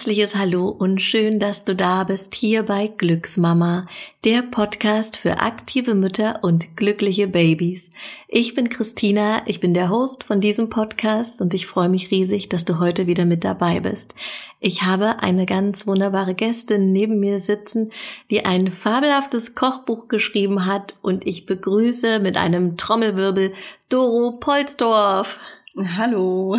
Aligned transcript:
herzliches 0.00 0.34
Hallo 0.34 0.70
und 0.70 1.02
schön, 1.02 1.38
dass 1.38 1.66
du 1.66 1.76
da 1.76 2.04
bist 2.04 2.34
hier 2.34 2.62
bei 2.62 2.86
Glücksmama, 2.86 3.82
der 4.24 4.40
Podcast 4.40 5.18
für 5.18 5.40
aktive 5.40 5.94
Mütter 5.94 6.38
und 6.40 6.74
glückliche 6.74 7.28
Babys. 7.28 7.92
Ich 8.26 8.54
bin 8.54 8.70
Christina, 8.70 9.42
ich 9.44 9.60
bin 9.60 9.74
der 9.74 9.90
Host 9.90 10.24
von 10.24 10.40
diesem 10.40 10.70
Podcast 10.70 11.42
und 11.42 11.52
ich 11.52 11.66
freue 11.66 11.90
mich 11.90 12.10
riesig, 12.10 12.48
dass 12.48 12.64
du 12.64 12.78
heute 12.78 13.06
wieder 13.06 13.26
mit 13.26 13.44
dabei 13.44 13.80
bist. 13.80 14.14
Ich 14.58 14.84
habe 14.84 15.22
eine 15.22 15.44
ganz 15.44 15.86
wunderbare 15.86 16.34
Gästin 16.34 16.92
neben 16.92 17.20
mir 17.20 17.38
sitzen, 17.38 17.92
die 18.30 18.46
ein 18.46 18.70
fabelhaftes 18.70 19.54
Kochbuch 19.54 20.08
geschrieben 20.08 20.64
hat 20.64 20.96
und 21.02 21.26
ich 21.26 21.44
begrüße 21.44 22.20
mit 22.20 22.38
einem 22.38 22.78
Trommelwirbel 22.78 23.52
Doro 23.90 24.38
Polsdorf. 24.40 25.38
Hallo. 25.76 26.58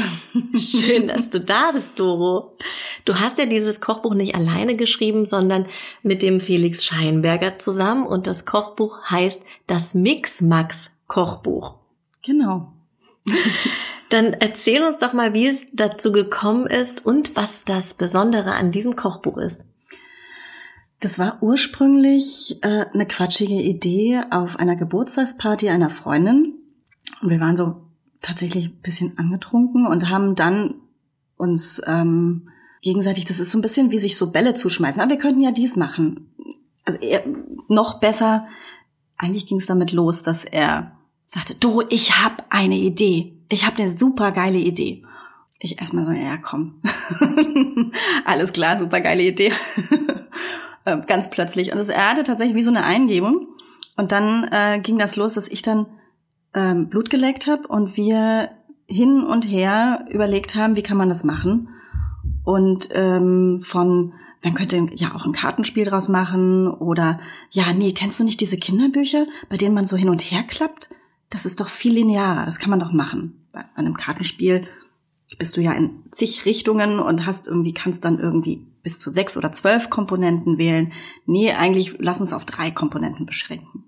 Schön, 0.58 1.08
dass 1.10 1.30
du 1.30 1.42
da 1.42 1.72
bist, 1.74 2.00
Doro. 2.00 2.56
Du 3.04 3.20
hast 3.20 3.38
ja 3.40 3.46
dieses 3.46 3.82
Kochbuch 3.82 4.14
nicht 4.14 4.36
alleine 4.36 4.76
geschrieben, 4.76 5.26
sondern 5.26 5.66
mit 6.02 6.22
dem 6.22 6.40
Felix 6.40 6.86
Scheinberger 6.86 7.60
zusammen 7.60 8.06
und 8.06 8.26
das 8.26 8.46
Kochbuch 8.46 9.04
heißt 9.10 9.44
das 9.68 9.94
Mixmax 9.94 11.02
Kochbuch. 11.08 11.76
Genau. 12.24 12.72
Dann 14.10 14.34
erzähl 14.34 14.84
uns 14.84 14.98
doch 14.98 15.12
mal, 15.12 15.34
wie 15.34 15.48
es 15.48 15.68
dazu 15.74 16.14
gekommen 16.14 16.68
ist 16.68 17.06
und 17.06 17.36
was 17.36 17.66
das 17.66 17.94
Besondere 17.94 18.54
an 18.54 18.72
diesem 18.72 18.96
Kochbuch 18.96 19.38
ist. 19.38 19.66
Das 21.02 21.20
war 21.20 21.40
ursprünglich 21.42 22.60
äh, 22.62 22.86
eine 22.94 23.08
quatschige 23.08 23.56
Idee 23.56 24.22
auf 24.30 24.58
einer 24.58 24.76
Geburtstagsparty 24.76 25.70
einer 25.70 25.90
Freundin. 25.90 26.54
Und 27.22 27.30
wir 27.30 27.40
waren 27.40 27.56
so 27.56 27.91
tatsächlich 28.22 28.68
ein 28.68 28.82
bisschen 28.82 29.18
angetrunken 29.18 29.86
und 29.88 30.10
haben 30.10 30.36
dann 30.36 30.76
uns 31.38 31.82
ähm, 31.88 32.50
gegenseitig, 32.82 33.26
das 33.26 33.40
ist 33.40 33.52
so 33.52 33.58
ein 33.58 33.62
bisschen 33.64 33.92
wie 33.92 34.00
sich 34.00 34.18
so 34.18 34.32
Bälle 34.32 34.54
zuschmeißen. 34.54 35.02
Aber 35.02 35.12
wir 35.12 35.18
könnten 35.18 35.42
ja 35.42 35.52
dies 35.52 35.76
machen. 35.76 36.34
Also 36.86 37.00
er, 37.00 37.24
noch 37.68 38.00
besser, 38.00 38.48
eigentlich 39.18 39.48
ging 39.48 39.58
es 39.58 39.66
damit 39.66 39.92
los, 39.92 40.24
dass 40.24 40.46
er 40.46 40.98
sagte, 41.26 41.56
du, 41.56 41.82
ich 41.90 42.24
habe 42.24 42.44
eine 42.50 42.76
Idee. 42.76 43.38
Ich 43.50 43.66
habe 43.66 43.82
eine 43.82 43.98
super 43.98 44.32
geile 44.32 44.58
Idee. 44.58 45.04
Ich 45.60 45.80
erstmal 45.80 46.06
so, 46.06 46.12
ja, 46.12 46.38
komm. 46.38 46.82
Alles 48.26 48.52
klar, 48.52 48.80
super 48.80 49.02
geile 49.02 49.24
Idee. 49.24 49.52
Ähm, 50.84 51.04
ganz 51.06 51.30
plötzlich. 51.30 51.72
Und 51.72 51.78
das, 51.78 51.90
er 51.90 52.10
hatte 52.10 52.24
tatsächlich 52.24 52.56
wie 52.56 52.64
so 52.64 52.72
eine 52.72 52.84
Eingebung. 52.84 53.48
Und 53.98 54.12
dann 54.12 54.46
äh, 54.46 54.80
ging 54.82 54.98
das 54.98 55.16
los, 55.16 55.36
dass 55.36 55.48
ich 55.48 55.62
dann 55.62 55.86
ähm, 56.54 56.90
Blut 56.90 57.10
geleckt 57.10 57.48
habe 57.48 57.68
und 57.68 57.96
wir 57.98 58.50
hin 58.88 59.24
und 59.24 59.44
her 59.44 60.06
überlegt 60.10 60.56
haben, 60.56 60.76
wie 60.76 60.84
kann 60.84 60.98
man 60.98 61.10
das 61.10 61.24
machen. 61.24 61.70
Und 62.44 62.90
ähm, 62.92 63.60
von, 63.62 64.14
man 64.44 64.54
könnte 64.54 64.88
ja 64.96 65.16
auch 65.16 65.26
ein 65.26 65.32
Kartenspiel 65.32 65.86
draus 65.86 66.10
machen 66.10 66.68
oder 66.68 67.20
ja, 67.52 67.72
nee, 67.74 67.94
kennst 67.94 68.20
du 68.20 68.24
nicht 68.24 68.42
diese 68.42 68.58
Kinderbücher, 68.58 69.26
bei 69.50 69.58
denen 69.58 69.76
man 69.76 69.86
so 69.86 69.96
hin 69.96 70.10
und 70.10 70.22
her 70.22 70.44
klappt? 70.44 70.90
Das 71.30 71.46
ist 71.46 71.60
doch 71.62 71.70
viel 71.70 71.94
linearer, 71.94 72.46
das 72.46 72.60
kann 72.60 72.70
man 72.70 72.80
doch 72.80 72.92
machen. 72.92 73.46
Bei 73.54 73.64
einem 73.76 73.96
Kartenspiel 73.96 74.68
bist 75.38 75.56
du 75.56 75.62
ja 75.62 75.72
in 75.72 76.04
zig 76.12 76.46
Richtungen 76.46 77.00
und 77.00 77.26
hast 77.26 77.48
irgendwie, 77.48 77.74
kannst 77.74 78.04
dann 78.04 78.20
irgendwie 78.20 78.66
bis 78.84 79.00
zu 79.00 79.12
sechs 79.12 79.38
oder 79.38 79.52
zwölf 79.52 79.90
Komponenten 79.90 80.58
wählen. 80.58 80.92
Nee, 81.26 81.54
eigentlich 81.54 81.96
lass 82.00 82.20
uns 82.20 82.34
auf 82.34 82.46
drei 82.46 82.72
Komponenten 82.72 83.26
beschränken. 83.26 83.86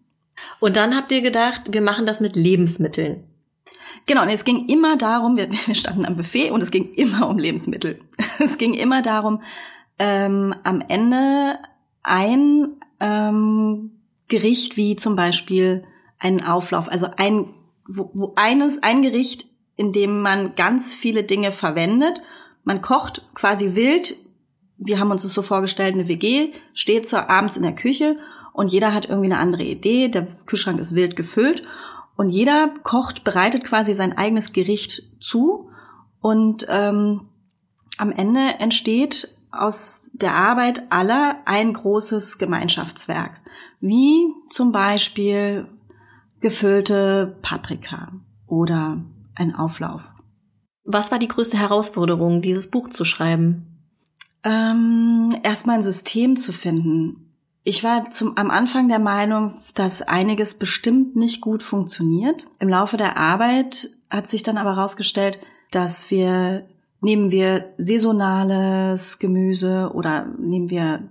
Und 0.63 0.77
dann 0.77 0.95
habt 0.95 1.11
ihr 1.11 1.21
gedacht, 1.21 1.73
wir 1.73 1.81
machen 1.81 2.05
das 2.05 2.21
mit 2.21 2.37
Lebensmitteln. 2.37 3.25
Genau, 4.05 4.21
und 4.21 4.29
es 4.29 4.45
ging 4.45 4.69
immer 4.69 4.95
darum, 4.95 5.35
wir, 5.35 5.51
wir 5.51 5.75
standen 5.75 6.05
am 6.05 6.15
Buffet 6.15 6.51
und 6.51 6.61
es 6.61 6.71
ging 6.71 6.89
immer 6.93 7.27
um 7.27 7.37
Lebensmittel. 7.37 7.99
Es 8.39 8.57
ging 8.57 8.73
immer 8.73 9.01
darum, 9.01 9.41
ähm, 9.99 10.55
am 10.63 10.79
Ende 10.87 11.59
ein 12.01 12.77
ähm, 13.01 13.91
Gericht 14.29 14.77
wie 14.77 14.95
zum 14.95 15.17
Beispiel 15.17 15.83
einen 16.17 16.41
Auflauf, 16.41 16.89
also 16.89 17.07
ein, 17.17 17.53
wo, 17.85 18.11
wo 18.13 18.31
eines, 18.37 18.81
ein 18.83 19.01
Gericht, 19.01 19.47
in 19.75 19.91
dem 19.91 20.21
man 20.21 20.55
ganz 20.55 20.93
viele 20.93 21.25
Dinge 21.25 21.51
verwendet. 21.51 22.21
Man 22.63 22.81
kocht 22.81 23.21
quasi 23.33 23.75
wild. 23.75 24.15
Wir 24.77 24.97
haben 24.97 25.11
uns 25.11 25.23
das 25.23 25.33
so 25.33 25.41
vorgestellt, 25.41 25.93
eine 25.93 26.07
WG 26.07 26.53
steht 26.73 27.05
so 27.05 27.17
abends 27.17 27.57
in 27.57 27.63
der 27.63 27.75
Küche 27.75 28.15
und 28.53 28.71
jeder 28.71 28.93
hat 28.93 29.05
irgendwie 29.05 29.31
eine 29.31 29.39
andere 29.39 29.63
Idee. 29.63 30.07
Der 30.07 30.27
Kühlschrank 30.45 30.79
ist 30.79 30.95
wild 30.95 31.15
gefüllt 31.15 31.63
und 32.15 32.29
jeder 32.29 32.73
kocht, 32.83 33.23
bereitet 33.23 33.63
quasi 33.63 33.93
sein 33.93 34.17
eigenes 34.17 34.53
Gericht 34.53 35.03
zu 35.19 35.69
und 36.21 36.65
ähm, 36.69 37.29
am 37.97 38.11
Ende 38.11 38.59
entsteht 38.59 39.37
aus 39.51 40.11
der 40.13 40.33
Arbeit 40.33 40.91
aller 40.91 41.37
ein 41.45 41.73
großes 41.73 42.37
Gemeinschaftswerk, 42.37 43.39
wie 43.81 44.25
zum 44.49 44.71
Beispiel 44.71 45.67
gefüllte 46.39 47.37
Paprika 47.41 48.13
oder 48.47 49.03
ein 49.35 49.55
Auflauf. 49.55 50.11
Was 50.83 51.11
war 51.11 51.19
die 51.19 51.27
größte 51.27 51.57
Herausforderung, 51.57 52.41
dieses 52.41 52.69
Buch 52.69 52.89
zu 52.89 53.05
schreiben? 53.05 53.73
Ähm, 54.43 55.29
erstmal 55.43 55.77
ein 55.77 55.81
System 55.81 56.35
zu 56.35 56.51
finden. 56.51 57.22
Ich 57.63 57.83
war 57.83 58.09
zum, 58.11 58.37
am 58.37 58.51
Anfang 58.51 58.89
der 58.89 58.99
Meinung, 58.99 59.53
dass 59.75 60.01
einiges 60.01 60.59
bestimmt 60.59 61.15
nicht 61.15 61.39
gut 61.39 61.63
funktioniert. 61.63 62.45
Im 62.59 62.67
Laufe 62.67 62.97
der 62.97 63.17
Arbeit 63.17 63.89
hat 64.09 64.27
sich 64.27 64.43
dann 64.43 64.57
aber 64.57 64.75
herausgestellt, 64.75 65.39
dass 65.71 66.11
wir, 66.11 66.67
nehmen 66.99 67.31
wir 67.31 67.73
saisonales 67.77 69.17
Gemüse 69.17 69.91
oder 69.93 70.27
nehmen 70.37 70.69
wir 70.69 71.09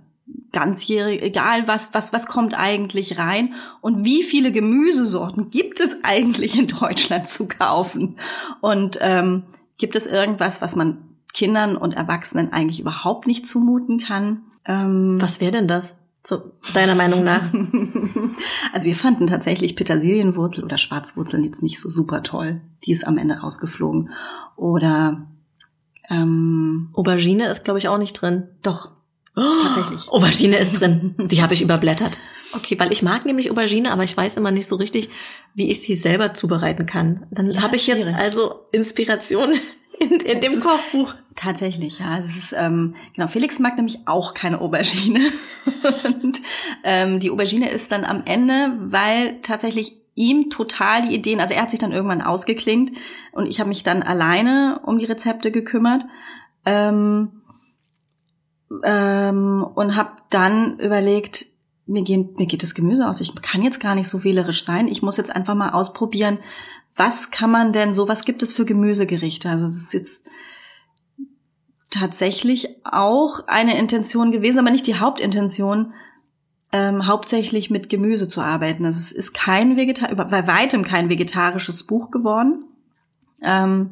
ganzjährig, 0.51 1.23
egal 1.23 1.67
was, 1.67 1.93
was, 1.95 2.13
was 2.13 2.27
kommt 2.27 2.57
eigentlich 2.57 3.17
rein 3.17 3.55
und 3.81 4.05
wie 4.05 4.21
viele 4.21 4.51
Gemüsesorten 4.51 5.49
gibt 5.49 5.79
es 5.79 6.03
eigentlich 6.03 6.57
in 6.57 6.67
Deutschland 6.67 7.27
zu 7.29 7.47
kaufen? 7.47 8.17
Und 8.61 8.99
ähm, 9.01 9.43
gibt 9.79 9.95
es 9.95 10.05
irgendwas, 10.05 10.61
was 10.61 10.75
man 10.75 10.99
Kindern 11.33 11.75
und 11.75 11.93
Erwachsenen 11.93 12.53
eigentlich 12.53 12.79
überhaupt 12.79 13.25
nicht 13.25 13.47
zumuten 13.47 13.99
kann? 13.99 14.43
Ähm, 14.65 15.19
was 15.19 15.41
wäre 15.41 15.51
denn 15.51 15.67
das? 15.67 16.02
Zu 16.23 16.53
deiner 16.73 16.95
Meinung 16.95 17.23
nach? 17.23 17.43
Also 18.73 18.87
wir 18.87 18.95
fanden 18.95 19.27
tatsächlich 19.27 19.75
Petersilienwurzel 19.75 20.63
oder 20.63 20.79
Schwarzwurzeln 20.79 21.43
jetzt 21.43 21.61
nicht 21.61 21.79
so 21.79 21.89
super 21.89 22.23
toll. 22.23 22.61
Die 22.85 22.91
ist 22.91 23.05
am 23.05 23.19
Ende 23.19 23.35
rausgeflogen. 23.35 24.09
Oder 24.55 25.27
ähm, 26.09 26.89
Aubergine 26.93 27.49
ist, 27.49 27.63
glaube 27.63 27.79
ich, 27.79 27.87
auch 27.87 27.99
nicht 27.99 28.13
drin. 28.13 28.47
Doch. 28.63 28.91
Oh, 29.35 29.41
tatsächlich. 29.63 30.09
Aubergine 30.09 30.57
ist 30.57 30.79
drin. 30.79 31.15
Die 31.29 31.41
habe 31.41 31.53
ich 31.53 31.61
überblättert. 31.61 32.17
Okay, 32.55 32.79
weil 32.79 32.91
ich 32.91 33.01
mag 33.01 33.25
nämlich 33.25 33.49
Aubergine, 33.51 33.91
aber 33.91 34.03
ich 34.03 34.15
weiß 34.15 34.37
immer 34.37 34.51
nicht 34.51 34.67
so 34.67 34.75
richtig, 34.75 35.09
wie 35.55 35.71
ich 35.71 35.81
sie 35.81 35.95
selber 35.95 36.33
zubereiten 36.33 36.85
kann. 36.85 37.25
Dann 37.31 37.51
ja, 37.51 37.61
habe 37.61 37.75
ich 37.75 37.83
schwierig. 37.83 38.05
jetzt 38.05 38.15
also 38.15 38.67
Inspiration 38.71 39.53
in, 40.03 40.19
in 40.19 40.41
dem 40.41 40.59
Kochbuch. 40.59 41.15
Tatsächlich, 41.35 41.99
ja. 41.99 42.19
Das 42.19 42.35
ist, 42.35 42.55
ähm, 42.57 42.95
genau, 43.15 43.27
Felix 43.27 43.59
mag 43.59 43.75
nämlich 43.75 44.07
auch 44.07 44.33
keine 44.33 44.61
Aubergine. 44.61 45.19
und 46.03 46.41
ähm, 46.83 47.19
die 47.19 47.31
Aubergine 47.31 47.69
ist 47.69 47.91
dann 47.91 48.05
am 48.05 48.23
Ende, 48.25 48.73
weil 48.79 49.41
tatsächlich 49.41 49.93
ihm 50.15 50.49
total 50.49 51.07
die 51.07 51.15
Ideen, 51.15 51.39
also 51.39 51.53
er 51.53 51.63
hat 51.63 51.71
sich 51.71 51.79
dann 51.79 51.91
irgendwann 51.91 52.21
ausgeklingt 52.21 52.91
und 53.31 53.47
ich 53.47 53.59
habe 53.59 53.69
mich 53.69 53.81
dann 53.81 54.03
alleine 54.03 54.81
um 54.83 54.99
die 54.99 55.05
Rezepte 55.05 55.49
gekümmert. 55.51 56.05
Ähm, 56.65 57.41
ähm, 58.83 59.65
und 59.75 59.95
habe 59.95 60.13
dann 60.29 60.79
überlegt, 60.79 61.45
mir, 61.85 62.03
geht, 62.03 62.37
mir 62.37 62.47
geht 62.47 62.63
das 62.63 62.73
Gemüse 62.73 63.07
aus. 63.07 63.21
Ich 63.21 63.35
kann 63.41 63.61
jetzt 63.61 63.79
gar 63.79 63.95
nicht 63.95 64.09
so 64.09 64.23
wählerisch 64.23 64.63
sein. 64.63 64.87
Ich 64.87 65.01
muss 65.01 65.17
jetzt 65.17 65.35
einfach 65.35 65.55
mal 65.55 65.71
ausprobieren, 65.71 66.39
was 66.95 67.31
kann 67.31 67.51
man 67.51 67.73
denn 67.73 67.93
so, 67.93 68.07
was 68.07 68.25
gibt 68.25 68.43
es 68.43 68.53
für 68.53 68.65
Gemüsegerichte? 68.65 69.49
Also 69.49 69.65
es 69.65 69.77
ist 69.77 69.93
jetzt 69.93 70.27
tatsächlich 71.89 72.67
auch 72.83 73.47
eine 73.47 73.77
Intention 73.77 74.31
gewesen, 74.31 74.59
aber 74.59 74.71
nicht 74.71 74.87
die 74.87 74.99
Hauptintention, 74.99 75.93
ähm, 76.71 77.05
hauptsächlich 77.05 77.69
mit 77.69 77.89
Gemüse 77.89 78.27
zu 78.27 78.41
arbeiten. 78.41 78.85
Also 78.85 78.97
es 78.97 79.11
ist 79.11 79.33
kein 79.33 79.77
Vegetar 79.77 80.13
bei 80.15 80.47
weitem 80.47 80.83
kein 80.83 81.09
vegetarisches 81.09 81.85
Buch 81.85 82.09
geworden. 82.09 82.65
Ähm, 83.43 83.91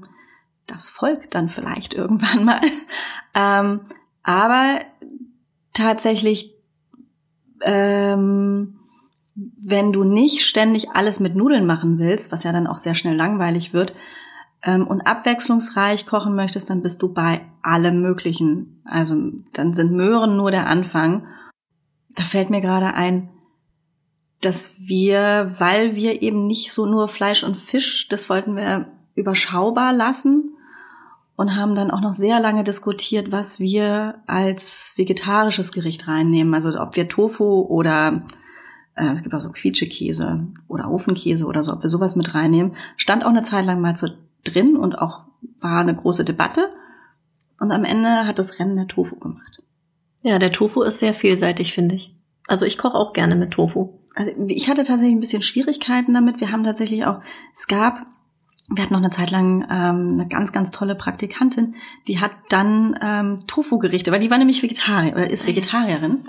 das 0.65 0.89
folgt 0.89 1.35
dann 1.35 1.49
vielleicht 1.49 1.93
irgendwann 1.93 2.43
mal. 2.43 2.61
ähm, 3.35 3.81
aber 4.23 4.81
tatsächlich 5.73 6.55
ähm, 7.61 8.80
wenn 9.35 9.93
du 9.93 10.03
nicht 10.03 10.45
ständig 10.45 10.91
alles 10.91 11.19
mit 11.19 11.35
Nudeln 11.35 11.65
machen 11.65 11.99
willst, 11.99 12.31
was 12.31 12.43
ja 12.43 12.51
dann 12.51 12.67
auch 12.67 12.77
sehr 12.77 12.95
schnell 12.95 13.15
langweilig 13.15 13.73
wird, 13.73 13.93
ähm, 14.63 14.87
und 14.87 15.01
abwechslungsreich 15.01 16.05
kochen 16.05 16.35
möchtest, 16.35 16.69
dann 16.69 16.81
bist 16.81 17.01
du 17.01 17.13
bei 17.13 17.41
allem 17.61 18.01
Möglichen. 18.01 18.81
Also 18.85 19.15
dann 19.53 19.73
sind 19.73 19.91
Möhren 19.91 20.37
nur 20.37 20.51
der 20.51 20.67
Anfang. 20.67 21.27
Da 22.09 22.23
fällt 22.23 22.49
mir 22.49 22.61
gerade 22.61 22.93
ein, 22.93 23.29
dass 24.41 24.75
wir, 24.79 25.55
weil 25.59 25.95
wir 25.95 26.21
eben 26.21 26.47
nicht 26.47 26.71
so 26.71 26.85
nur 26.85 27.07
Fleisch 27.07 27.43
und 27.43 27.57
Fisch, 27.57 28.07
das 28.09 28.29
wollten 28.29 28.55
wir 28.55 28.87
überschaubar 29.15 29.93
lassen 29.93 30.55
und 31.35 31.55
haben 31.55 31.75
dann 31.75 31.91
auch 31.91 32.01
noch 32.01 32.13
sehr 32.13 32.39
lange 32.39 32.63
diskutiert, 32.63 33.31
was 33.31 33.59
wir 33.59 34.21
als 34.27 34.93
vegetarisches 34.97 35.71
Gericht 35.71 36.07
reinnehmen. 36.07 36.53
Also 36.53 36.79
ob 36.79 36.95
wir 36.95 37.07
Tofu 37.07 37.61
oder 37.61 38.23
äh, 38.95 39.13
es 39.13 39.23
gibt 39.23 39.33
auch 39.33 39.39
so 39.39 39.51
Quietschekäse 39.51 40.47
oder 40.67 40.89
Ofenkäse 40.89 41.45
oder 41.45 41.63
so, 41.63 41.73
ob 41.73 41.83
wir 41.83 41.89
sowas 41.89 42.15
mit 42.15 42.33
reinnehmen. 42.33 42.75
Stand 42.97 43.25
auch 43.25 43.29
eine 43.29 43.43
Zeit 43.43 43.65
lang 43.65 43.81
mal 43.81 43.95
so 43.95 44.07
drin 44.43 44.75
und 44.75 44.97
auch 44.97 45.23
war 45.59 45.79
eine 45.79 45.95
große 45.95 46.25
Debatte. 46.25 46.69
Und 47.59 47.71
am 47.71 47.83
Ende 47.83 48.25
hat 48.25 48.39
das 48.39 48.59
Rennen 48.59 48.75
der 48.75 48.87
Tofu 48.87 49.15
gemacht. 49.17 49.61
Ja, 50.23 50.39
der 50.39 50.51
Tofu 50.51 50.81
ist 50.81 50.99
sehr 50.99 51.13
vielseitig, 51.13 51.73
finde 51.73 51.95
ich. 51.95 52.15
Also 52.47 52.65
ich 52.65 52.77
koche 52.77 52.97
auch 52.97 53.13
gerne 53.13 53.35
mit 53.35 53.51
Tofu. 53.51 53.99
Also 54.15 54.31
ich 54.47 54.69
hatte 54.69 54.83
tatsächlich 54.83 55.15
ein 55.15 55.21
bisschen 55.21 55.41
Schwierigkeiten 55.41 56.13
damit. 56.13 56.41
Wir 56.41 56.51
haben 56.51 56.63
tatsächlich 56.63 57.05
auch, 57.05 57.21
es 57.55 57.67
gab, 57.67 58.05
wir 58.67 58.83
hatten 58.83 58.93
noch 58.93 58.99
eine 58.99 59.09
Zeit 59.09 59.31
lang 59.31 59.63
ähm, 59.69 60.13
eine 60.13 60.27
ganz, 60.27 60.51
ganz 60.51 60.71
tolle 60.71 60.95
Praktikantin, 60.95 61.75
die 62.07 62.19
hat 62.19 62.31
dann 62.49 62.97
ähm, 63.01 63.43
Tofu-Gerichte, 63.47 64.11
weil 64.11 64.19
die 64.19 64.29
war 64.29 64.37
nämlich 64.37 64.63
Vegetarier 64.63 65.13
oder 65.13 65.29
ist 65.29 65.47
Vegetarierin. 65.47 66.19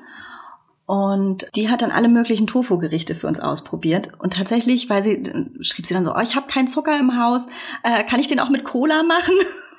Und 0.92 1.48
die 1.54 1.70
hat 1.70 1.80
dann 1.80 1.90
alle 1.90 2.10
möglichen 2.10 2.46
Tofu-Gerichte 2.46 3.14
für 3.14 3.26
uns 3.26 3.40
ausprobiert. 3.40 4.10
Und 4.18 4.34
tatsächlich, 4.34 4.90
weil 4.90 5.02
sie, 5.02 5.22
schrieb 5.62 5.86
sie 5.86 5.94
dann 5.94 6.04
so, 6.04 6.14
oh, 6.14 6.20
ich 6.20 6.36
habe 6.36 6.48
keinen 6.48 6.68
Zucker 6.68 7.00
im 7.00 7.18
Haus, 7.18 7.46
äh, 7.82 8.04
kann 8.04 8.20
ich 8.20 8.26
den 8.26 8.38
auch 8.38 8.50
mit 8.50 8.62
Cola 8.62 9.02
machen? 9.02 9.32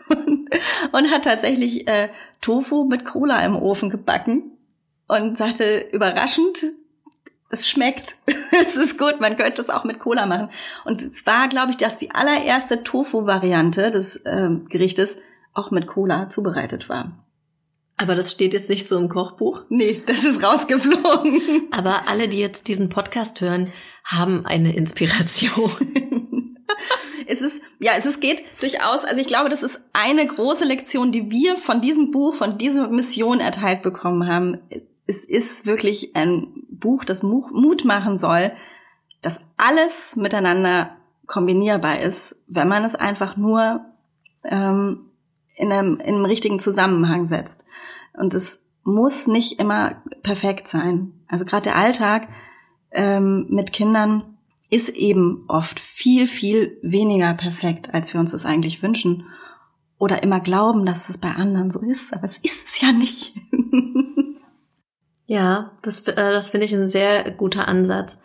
und 0.92 1.12
hat 1.12 1.26
tatsächlich 1.26 1.88
äh, 1.88 2.10
Tofu 2.42 2.86
mit 2.86 3.06
Cola 3.06 3.46
im 3.46 3.56
Ofen 3.56 3.92
gebacken 3.92 4.58
und 5.08 5.38
sagte 5.38 5.88
überraschend, 5.92 6.66
es 7.52 7.70
schmeckt, 7.70 8.16
es 8.66 8.76
ist 8.76 8.98
gut, 8.98 9.22
man 9.22 9.38
könnte 9.38 9.62
es 9.62 9.70
auch 9.70 9.84
mit 9.84 10.00
Cola 10.00 10.26
machen. 10.26 10.50
Und 10.84 11.04
es 11.04 11.28
war, 11.28 11.48
glaube 11.48 11.70
ich, 11.70 11.78
dass 11.78 11.98
die 11.98 12.10
allererste 12.10 12.84
Tofu-Variante 12.84 13.92
des 13.92 14.16
äh, 14.26 14.50
Gerichtes 14.68 15.18
auch 15.54 15.70
mit 15.70 15.86
Cola 15.86 16.30
zubereitet 16.30 16.90
war. 16.90 17.23
Aber 17.98 18.16
das 18.16 18.32
steht 18.32 18.54
jetzt 18.54 18.70
nicht 18.70 18.88
so 18.88 18.98
im 18.98 19.10
Kochbuch? 19.10 19.64
Nee, 19.70 20.04
das 20.06 20.24
ist 20.24 20.44
rausgeflogen. 20.44 21.68
Aber 21.72 22.08
alle, 22.08 22.28
die 22.28 22.40
jetzt 22.40 22.68
diesen 22.68 22.90
Podcast 22.90 23.40
hören, 23.42 23.72
haben 24.04 24.46
eine 24.46 24.76
Inspiration. 24.76 25.72
es 27.28 27.42
ist, 27.42 27.62
ja, 27.80 27.94
es 27.98 28.06
ist, 28.06 28.20
geht 28.20 28.44
durchaus, 28.60 29.06
also 29.06 29.22
ich 29.22 29.28
glaube, 29.28 29.50
das 29.50 29.64
ist 29.64 29.80
eine 29.94 30.26
große 30.26 30.66
Lektion, 30.66 31.12
die 31.12 31.30
wir 31.30 31.56
von 31.56 31.82
diesem 31.82 32.12
Buch, 32.12 32.34
von 32.34 32.58
dieser 32.58 32.90
Mission 32.90 33.40
erteilt 33.40 33.84
bekommen 33.84 34.28
haben 34.28 34.58
es 35.06 35.26
ist 35.26 35.66
wirklich 35.66 36.16
ein 36.16 36.48
Buch, 36.70 37.04
das 37.04 37.24
Mut 37.24 37.86
machen 37.86 38.18
soll, 38.18 38.52
dass 39.22 39.42
alles 39.58 40.16
miteinander 40.16 40.98
kombinierbar 41.28 42.00
ist, 42.02 42.44
wenn 42.48 42.68
man 42.68 42.84
es 42.84 42.96
einfach 42.96 43.38
nur 43.38 43.86
ähm, 44.44 45.10
in, 45.56 45.72
einem, 45.72 46.00
in 46.00 46.16
einem 46.16 46.26
richtigen 46.26 46.60
Zusammenhang 46.60 47.26
setzt. 47.26 47.66
Und 48.14 48.34
es 48.34 48.74
muss 48.84 49.28
nicht 49.28 49.60
immer 49.60 50.02
perfekt 50.24 50.68
sein. 50.68 51.14
Also 51.28 51.46
gerade 51.46 51.64
der 51.64 51.76
Alltag 51.76 52.28
ähm, 52.92 53.48
mit 53.50 53.74
Kindern 53.74 54.38
ist 54.70 54.90
eben 54.90 55.46
oft 55.48 55.80
viel, 55.80 56.28
viel 56.28 56.78
weniger 56.82 57.34
perfekt, 57.34 57.94
als 57.94 58.14
wir 58.14 58.20
uns 58.20 58.32
das 58.32 58.46
eigentlich 58.46 58.82
wünschen. 58.84 59.28
Oder 59.98 60.24
immer 60.24 60.40
glauben, 60.40 60.86
dass 60.86 61.10
es 61.10 61.20
bei 61.20 61.32
anderen 61.32 61.72
so 61.72 61.80
ist, 61.80 62.14
aber 62.14 62.26
es 62.26 62.38
ist 62.38 62.68
es 62.68 62.82
ja 62.82 62.92
nicht. 62.92 63.34
Ja, 65.26 65.72
das, 65.82 66.08
äh, 66.08 66.14
das 66.16 66.50
finde 66.50 66.66
ich 66.66 66.76
ein 66.76 66.88
sehr 66.88 67.32
guter 67.32 67.68
Ansatz. 67.68 68.22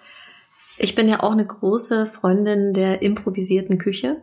Ich 0.78 0.94
bin 0.94 1.08
ja 1.08 1.22
auch 1.22 1.32
eine 1.32 1.46
große 1.46 2.06
Freundin 2.06 2.72
der 2.72 3.02
improvisierten 3.02 3.78
Küche. 3.78 4.22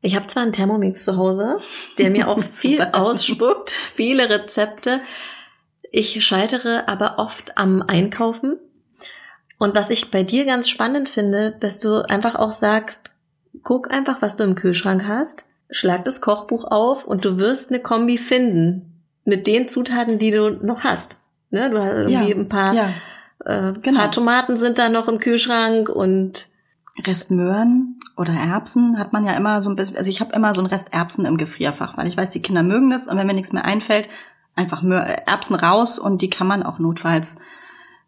Ich 0.00 0.14
habe 0.14 0.26
zwar 0.26 0.44
einen 0.44 0.52
Thermomix 0.52 1.04
zu 1.04 1.16
Hause, 1.16 1.56
der 1.98 2.10
mir 2.10 2.28
auch 2.28 2.42
viel 2.52 2.82
ausspuckt, 2.92 3.70
viele 3.70 4.30
Rezepte. 4.30 5.00
Ich 5.90 6.24
scheitere 6.24 6.84
aber 6.86 7.18
oft 7.18 7.56
am 7.56 7.82
Einkaufen. 7.82 8.56
Und 9.58 9.74
was 9.74 9.90
ich 9.90 10.10
bei 10.10 10.22
dir 10.22 10.44
ganz 10.44 10.68
spannend 10.68 11.08
finde, 11.08 11.56
dass 11.58 11.80
du 11.80 12.08
einfach 12.08 12.36
auch 12.36 12.52
sagst, 12.52 13.10
guck 13.64 13.90
einfach, 13.90 14.22
was 14.22 14.36
du 14.36 14.44
im 14.44 14.54
Kühlschrank 14.54 15.04
hast, 15.06 15.44
schlag 15.70 16.04
das 16.04 16.20
Kochbuch 16.20 16.70
auf 16.70 17.04
und 17.04 17.24
du 17.24 17.38
wirst 17.38 17.70
eine 17.70 17.80
Kombi 17.80 18.18
finden 18.18 19.02
mit 19.24 19.46
den 19.46 19.68
Zutaten, 19.68 20.18
die 20.18 20.30
du 20.30 20.50
noch 20.50 20.84
hast. 20.84 21.18
Ne? 21.50 21.70
Du 21.70 21.78
hast 21.78 21.92
irgendwie 21.92 22.30
ja, 22.30 22.36
ein 22.36 22.48
paar, 22.48 22.74
ja, 22.74 22.92
äh, 23.44 23.72
genau. 23.80 23.98
paar 24.00 24.12
Tomaten 24.12 24.58
sind 24.58 24.78
da 24.78 24.88
noch 24.88 25.08
im 25.08 25.18
Kühlschrank 25.18 25.88
und 25.88 26.46
Rest 27.06 27.30
Möhren 27.30 27.98
oder 28.16 28.32
Erbsen 28.32 28.98
hat 28.98 29.12
man 29.12 29.24
ja 29.24 29.32
immer 29.32 29.62
so 29.62 29.70
ein 29.70 29.76
bisschen, 29.76 29.96
also 29.96 30.10
ich 30.10 30.20
habe 30.20 30.32
immer 30.32 30.54
so 30.54 30.62
ein 30.62 30.66
Rest 30.66 30.92
Erbsen 30.92 31.24
im 31.24 31.36
Gefrierfach, 31.36 31.96
weil 31.96 32.08
ich 32.08 32.16
weiß, 32.16 32.30
die 32.30 32.42
Kinder 32.42 32.62
mögen 32.62 32.90
das 32.90 33.06
und 33.06 33.16
wenn 33.16 33.26
mir 33.26 33.34
nichts 33.34 33.52
mehr 33.52 33.64
einfällt, 33.64 34.08
einfach 34.54 34.82
Möhr, 34.82 35.02
Erbsen 35.02 35.56
raus 35.56 35.98
und 35.98 36.22
die 36.22 36.30
kann 36.30 36.46
man 36.46 36.62
auch 36.62 36.78
notfalls 36.78 37.40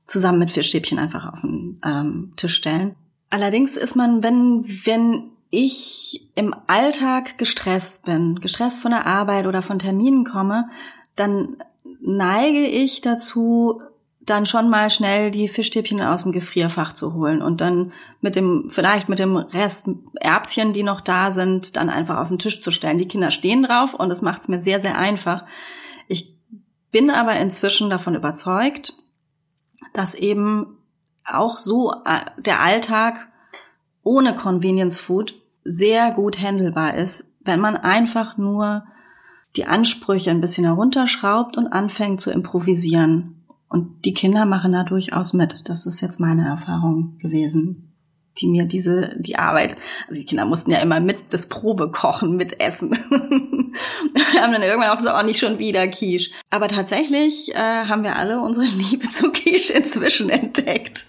zusammen 0.07 0.41
mit 0.41 0.51
Fischstäbchen 0.51 0.99
einfach 0.99 1.33
auf 1.33 1.43
den 1.43 1.81
ähm, 1.85 2.33
Tisch 2.37 2.57
stellen. 2.57 2.97
Allerdings 3.31 3.77
ist 3.77 3.95
man, 3.95 4.25
wenn, 4.25 4.65
wenn 4.85 5.31
ich 5.51 6.29
im 6.35 6.55
Alltag 6.67 7.39
gestresst 7.39 8.07
bin, 8.07 8.41
gestresst 8.41 8.83
von 8.83 8.91
der 8.91 9.07
Arbeit 9.07 9.47
oder 9.47 9.63
von 9.63 9.79
Terminen 9.79 10.25
komme, 10.25 10.69
dann 11.15 11.57
neige 12.01 12.67
ich 12.67 13.01
dazu, 13.01 13.83
dann 14.31 14.47
schon 14.47 14.71
mal 14.71 14.91
schnell 14.91 15.31
die 15.31 15.49
Fischstäbchen 15.49 16.01
aus 16.01 16.23
dem 16.23 16.33
Gefrierfach 16.33 16.93
zu 16.93 17.15
holen 17.15 17.43
und 17.43 17.61
dann 17.61 17.93
mit 18.21 18.37
dem, 18.37 18.71
vielleicht 18.71 19.09
mit 19.09 19.19
dem 19.19 19.37
Rest 19.37 19.91
Erbschen, 20.15 20.73
die 20.73 20.85
noch 20.85 21.01
da 21.01 21.31
sind, 21.31 21.77
dann 21.77 21.91
einfach 21.91 22.19
auf 22.19 22.29
den 22.29 22.39
Tisch 22.39 22.61
zu 22.61 22.71
stellen. 22.71 22.99
Die 22.99 23.09
Kinder 23.09 23.31
stehen 23.31 23.65
drauf 23.65 23.95
und 23.95 24.09
das 24.09 24.23
macht 24.23 24.43
es 24.43 24.49
mir 24.49 24.61
sehr, 24.61 24.81
sehr 24.81 24.97
einfach. 24.97 25.45
Ich 26.07 26.37
bin 26.93 27.11
aber 27.11 27.35
inzwischen 27.37 27.91
davon 27.91 28.15
überzeugt, 28.15 28.95
dass 29.93 30.15
eben 30.15 30.79
auch 31.25 31.59
so 31.59 31.93
äh, 32.05 32.21
der 32.39 32.61
Alltag 32.61 33.29
ohne 34.03 34.35
Convenience 34.35 34.99
Food 34.99 35.35
sehr 35.65 36.13
gut 36.13 36.41
handelbar 36.41 36.97
ist, 36.97 37.37
wenn 37.41 37.61
man 37.61 37.77
einfach 37.77 38.37
nur 38.37 38.85
die 39.57 39.67
Ansprüche 39.67 40.31
ein 40.31 40.41
bisschen 40.41 40.65
herunterschraubt 40.65 41.57
und 41.57 41.67
anfängt 41.67 42.21
zu 42.21 42.31
improvisieren. 42.31 43.40
Und 43.71 44.05
die 44.05 44.13
Kinder 44.13 44.45
machen 44.45 44.73
da 44.73 44.85
durchaus 44.85 45.33
mit. 45.33 45.63
Das 45.65 45.87
ist 45.87 46.03
jetzt 46.03 46.21
meine 46.21 46.47
Erfahrung 46.47 47.17
gewesen, 47.19 47.95
die 48.39 48.49
mir 48.49 48.67
diese, 48.67 49.17
die 49.19 49.37
Arbeit, 49.37 49.77
also 50.09 50.21
die 50.21 50.27
Kinder 50.27 50.45
mussten 50.45 50.73
ja 50.73 50.81
immer 50.81 51.01
mit 51.01 51.19
das 51.31 51.49
Probe 51.49 51.91
kochen, 51.91 52.37
mit 52.37 52.61
essen. 52.61 52.99
haben 54.41 54.53
dann 54.53 54.63
irgendwann 54.63 54.91
auch 54.91 54.99
gesagt, 54.99 55.17
auch 55.17 55.25
nicht 55.25 55.39
schon 55.39 55.59
wieder 55.59 55.87
Quiche. 55.89 56.33
Aber 56.51 56.69
tatsächlich 56.69 57.55
äh, 57.55 57.59
haben 57.59 58.03
wir 58.03 58.17
alle 58.17 58.41
unsere 58.41 58.67
Liebe 58.91 59.09
zu 59.09 59.31
Quiche 59.31 59.73
inzwischen 59.75 60.31
entdeckt. 60.31 61.07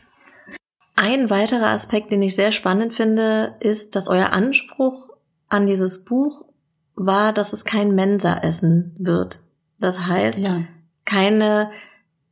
Ein 0.95 1.29
weiterer 1.29 1.69
Aspekt, 1.69 2.11
den 2.11 2.21
ich 2.21 2.35
sehr 2.35 2.51
spannend 2.51 2.93
finde, 2.93 3.55
ist, 3.59 3.95
dass 3.95 4.07
euer 4.07 4.31
Anspruch 4.33 5.09
an 5.47 5.65
dieses 5.65 6.05
Buch 6.05 6.45
war, 6.95 7.33
dass 7.33 7.53
es 7.53 7.65
kein 7.65 7.95
Mensa-Essen 7.95 8.95
wird. 8.99 9.39
Das 9.79 10.05
heißt, 10.05 10.39
ja. 10.39 10.61
keine, 11.05 11.71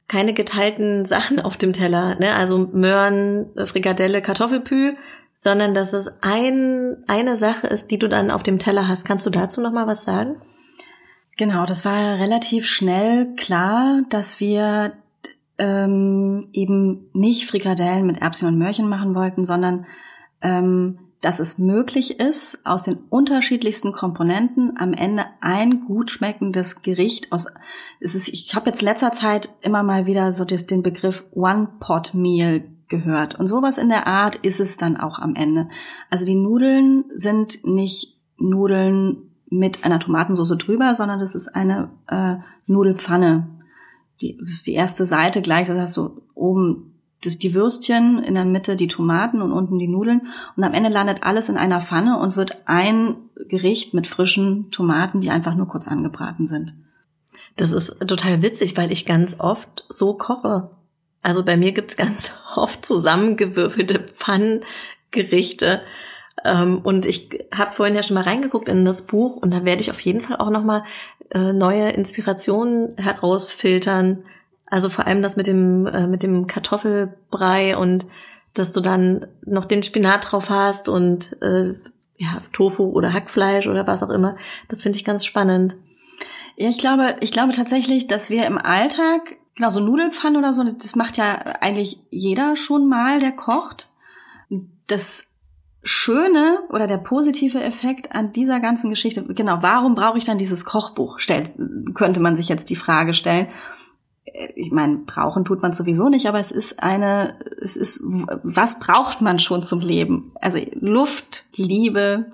keine 0.10 0.34
geteilten 0.34 1.06
Sachen 1.06 1.40
auf 1.40 1.56
dem 1.56 1.72
Teller, 1.72 2.16
ne? 2.16 2.36
also 2.36 2.70
Möhren, 2.74 3.52
Frikadelle, 3.66 4.22
Kartoffelpü, 4.22 4.96
sondern 5.38 5.74
dass 5.74 5.94
es 5.94 6.10
ein, 6.22 6.98
eine 7.08 7.38
Sache 7.38 7.68
ist, 7.68 7.92
die 7.92 8.00
du 8.00 8.10
dann 8.10 8.30
auf 8.30 8.44
dem 8.44 8.60
Teller 8.60 8.90
hast. 8.90 9.06
Kannst 9.06 9.26
du 9.26 9.30
dazu 9.30 9.62
noch 9.62 9.72
mal 9.72 9.88
was 9.88 10.04
sagen? 10.04 10.42
Genau, 11.38 11.66
das 11.66 11.86
war 11.86 12.20
relativ 12.20 12.68
schnell 12.68 13.34
klar, 13.38 14.02
dass 14.10 14.42
wir 14.42 14.92
ähm, 15.58 16.50
eben 16.52 17.10
nicht 17.14 17.48
Frikadellen 17.48 18.06
mit 18.06 18.22
Erbsen 18.22 18.50
und 18.50 18.58
Möhrchen 18.58 18.90
machen 18.90 19.16
wollten, 19.16 19.46
sondern 19.46 19.86
ähm, 20.42 21.00
dass 21.22 21.40
es 21.40 21.60
möglich 21.60 22.20
ist, 22.20 22.66
aus 22.66 22.84
den 22.84 22.98
unterschiedlichsten 23.10 23.92
Komponenten 23.92 24.78
am 24.78 24.94
Ende 24.94 25.26
ein 25.42 25.82
gut 25.82 26.12
schmeckendes 26.12 26.82
Gericht 26.82 27.32
aus. 27.32 27.48
Es 28.00 28.16
ist, 28.16 28.30
ich 28.30 28.56
habe 28.56 28.70
jetzt 28.70 28.82
letzter 28.82 29.12
Zeit 29.12 29.50
immer 29.62 29.84
mal 29.84 30.06
wieder 30.06 30.32
so 30.32 30.46
den 30.46 30.82
Begriff 30.82 31.26
One-Pot-Meal 31.32 32.64
gehört. 32.88 33.36
Und 33.36 33.48
sowas 33.48 33.78
in 33.78 33.90
der 33.90 34.08
Art 34.08 34.38
ist 34.38 34.60
es 34.60 34.78
dann 34.78 34.98
auch 34.98 35.20
am 35.20 35.36
Ende. 35.36 35.68
Also 36.10 36.26
die 36.26 36.36
Nudeln 36.36 37.06
sind 37.14 37.66
nicht 37.66 38.18
Nudeln 38.38 39.30
mit 39.50 39.84
einer 39.84 40.00
Tomatensauce 40.00 40.58
drüber, 40.58 40.96
sondern 40.96 41.20
das 41.20 41.36
ist 41.36 41.50
eine 41.50 41.90
äh, 42.08 42.36
Nudelpfanne. 42.66 43.48
Die, 44.22 44.38
das 44.40 44.52
ist 44.52 44.68
die 44.68 44.74
erste 44.74 45.06
Seite 45.06 45.42
gleich, 45.42 45.68
da 45.68 45.76
hast 45.76 45.98
du 45.98 46.22
oben 46.34 46.99
das, 47.24 47.38
die 47.38 47.54
Würstchen, 47.54 48.24
in 48.24 48.36
der 48.36 48.46
Mitte 48.46 48.76
die 48.76 48.88
Tomaten 48.88 49.42
und 49.42 49.52
unten 49.52 49.80
die 49.80 49.88
Nudeln. 49.88 50.28
Und 50.56 50.64
am 50.64 50.74
Ende 50.74 50.90
landet 50.90 51.24
alles 51.24 51.50
in 51.50 51.58
einer 51.58 51.82
Pfanne 51.82 52.18
und 52.20 52.36
wird 52.36 52.64
ein 52.66 53.16
Gericht 53.48 53.94
mit 53.94 54.08
frischen 54.08 54.72
Tomaten, 54.72 55.22
die 55.22 55.30
einfach 55.30 55.56
nur 55.56 55.68
kurz 55.68 55.88
angebraten 55.88 56.48
sind. 56.48 56.74
Das 57.56 57.72
ist 57.72 58.00
total 58.08 58.42
witzig, 58.42 58.78
weil 58.78 58.92
ich 58.92 59.06
ganz 59.06 59.40
oft 59.40 59.86
so 59.90 60.14
koche. 60.14 60.72
Also 61.22 61.44
bei 61.44 61.58
mir 61.58 61.74
gibt's 61.74 61.98
ganz 61.98 62.34
oft 62.56 62.86
zusammengewürfelte 62.86 64.00
Pfannengerichte. 64.00 65.82
Ähm, 66.46 66.80
und 66.84 67.06
ich 67.06 67.30
habe 67.54 67.74
vorhin 67.74 67.96
ja 67.96 68.04
schon 68.04 68.16
mal 68.16 68.24
reingeguckt 68.24 68.70
in 68.70 68.86
das 68.86 69.08
Buch 69.08 69.36
und 69.38 69.52
da 69.52 69.66
werde 69.66 69.82
ich 69.82 69.92
auf 69.92 70.00
jeden 70.00 70.22
Fall 70.22 70.38
auch 70.38 70.50
noch 70.50 70.64
mal 70.64 70.84
äh, 71.32 71.54
neue 71.54 71.90
Inspirationen 71.90 72.90
herausfiltern. 72.98 74.24
Also 74.70 74.90
vor 74.90 75.08
allem 75.08 75.22
das 75.22 75.36
mit 75.36 75.48
dem 75.48 75.88
äh, 75.88 76.08
mit 76.08 76.24
dem 76.24 76.48
Kartoffelbrei 76.48 77.78
und 77.78 78.06
dass 78.54 78.72
du 78.72 78.82
dann 78.82 79.28
noch 79.46 79.66
den 79.66 79.84
Spinat 79.84 80.32
drauf 80.32 80.50
hast 80.50 80.90
und 80.90 81.42
äh, 81.42 81.76
ja, 82.18 82.42
Tofu 82.52 82.92
oder 82.92 83.14
Hackfleisch 83.14 83.68
oder 83.68 83.88
was 83.88 84.04
auch 84.04 84.10
immer. 84.10 84.36
Das 84.68 84.84
finde 84.84 84.98
ich 84.98 85.06
ganz 85.06 85.26
spannend. 85.26 85.78
Ja, 86.58 86.68
ich 86.68 86.78
glaube, 86.78 87.16
ich 87.22 87.32
glaube 87.32 87.54
tatsächlich, 87.54 88.08
dass 88.08 88.30
wir 88.30 88.46
im 88.46 88.58
Alltag, 88.58 89.38
genau 89.56 89.70
so 89.70 89.80
Nudelpfannen 89.80 90.38
oder 90.38 90.52
so, 90.52 90.64
das 90.64 90.96
macht 90.96 91.16
ja 91.16 91.38
eigentlich 91.62 92.02
jeder 92.10 92.58
schon 92.58 92.90
mal, 92.90 93.20
der 93.20 93.32
kocht. 93.32 93.90
Das 94.88 95.30
Schöne 95.82 96.60
oder 96.70 96.88
der 96.88 96.98
positive 96.98 97.64
Effekt 97.64 98.12
an 98.12 98.34
dieser 98.34 98.60
ganzen 98.60 98.90
Geschichte, 98.90 99.24
genau, 99.24 99.60
warum 99.62 99.96
brauche 99.96 100.18
ich 100.18 100.26
dann 100.26 100.38
dieses 100.38 100.66
Kochbuch? 100.66 101.20
Stellt, 101.20 101.54
könnte 101.94 102.20
man 102.20 102.36
sich 102.36 102.50
jetzt 102.50 102.70
die 102.70 102.76
Frage 102.76 103.14
stellen. 103.14 103.48
Ich 104.56 104.72
meine, 104.72 104.98
brauchen 104.98 105.46
tut 105.46 105.62
man 105.62 105.74
sowieso 105.74 106.10
nicht, 106.10 106.28
aber 106.28 106.40
es 106.40 106.52
ist 106.52 106.84
eine, 106.84 107.36
es 107.62 107.76
ist, 107.76 108.02
was 108.04 108.80
braucht 108.80 109.22
man 109.22 109.40
schon 109.40 109.64
zum 109.64 109.80
Leben? 109.80 110.32
Also 110.42 110.60
Luft, 110.74 111.46
Liebe, 111.56 112.32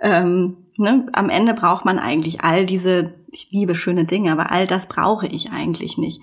ähm, 0.00 0.56
ne? 0.76 1.06
am 1.12 1.30
Ende 1.30 1.54
braucht 1.54 1.84
man 1.84 1.98
eigentlich 1.98 2.42
all 2.42 2.66
diese, 2.66 3.14
ich 3.30 3.48
liebe 3.50 3.74
schöne 3.74 4.04
Dinge, 4.04 4.32
aber 4.32 4.50
all 4.50 4.66
das 4.66 4.88
brauche 4.88 5.26
ich 5.26 5.50
eigentlich 5.50 5.98
nicht. 5.98 6.22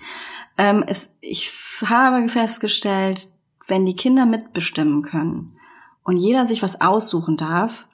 Ähm, 0.56 0.84
es, 0.86 1.16
ich 1.20 1.52
habe 1.84 2.28
festgestellt, 2.28 3.28
wenn 3.66 3.86
die 3.86 3.96
Kinder 3.96 4.26
mitbestimmen 4.26 5.02
können, 5.02 5.58
und 6.08 6.16
jeder 6.16 6.46
sich 6.46 6.62
was 6.62 6.80
aussuchen 6.80 7.36
darf, 7.36 7.86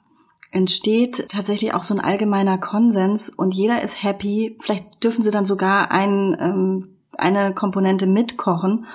entsteht 0.49 1.27
tatsächlich 1.27 1.73
auch 1.73 1.83
so 1.83 1.93
ein 1.93 1.99
allgemeiner 1.99 2.57
Konsens 2.57 3.27
und 3.27 3.53
jeder 3.53 3.81
ist 3.81 4.03
happy. 4.03 4.55
Vielleicht 4.61 5.03
dürfen 5.03 5.21
sie 5.21 5.31
dann 5.31 5.43
sogar 5.43 5.91
ein, 5.91 6.37
ähm, 6.39 6.94
eine 7.19 7.53
Komponente 7.53 8.07
mitkochen 8.07 8.85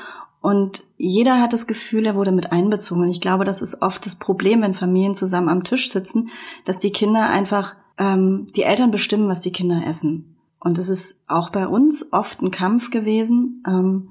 und 0.41 0.85
jeder 0.97 1.41
hat 1.41 1.53
das 1.53 1.67
Gefühl, 1.67 2.07
er 2.07 2.15
wurde 2.15 2.33
mit 2.33 2.51
einbezogen. 2.51 3.09
Ich 3.09 3.21
glaube, 3.21 3.45
das 3.45 3.61
ist 3.61 3.83
oft 3.83 4.05
das 4.07 4.17
Problem, 4.17 4.63
wenn 4.63 4.75
Familien 4.75 5.15
zusammen 5.15 5.51
am 5.51 5.65
Tisch 5.65 5.91
sitzen, 5.91 6.31
dass 6.65 6.79
die 6.79 6.93
Kinder 6.93 7.29
einfach, 7.29 7.77
ähm, 7.99 8.47
die 8.57 8.63
Eltern 8.63 8.91
bestimmen, 8.91 9.29
was 9.29 9.43
die 9.43 9.53
Kinder 9.53 9.83
essen. 9.87 10.37
Und 10.59 10.79
das 10.79 10.89
ist 10.89 11.25
auch 11.29 11.51
bei 11.51 11.67
uns 11.67 12.13
oft 12.13 12.41
ein 12.43 12.51
Kampf 12.51 12.91
gewesen. 12.91 13.63
Ähm, 13.67 14.11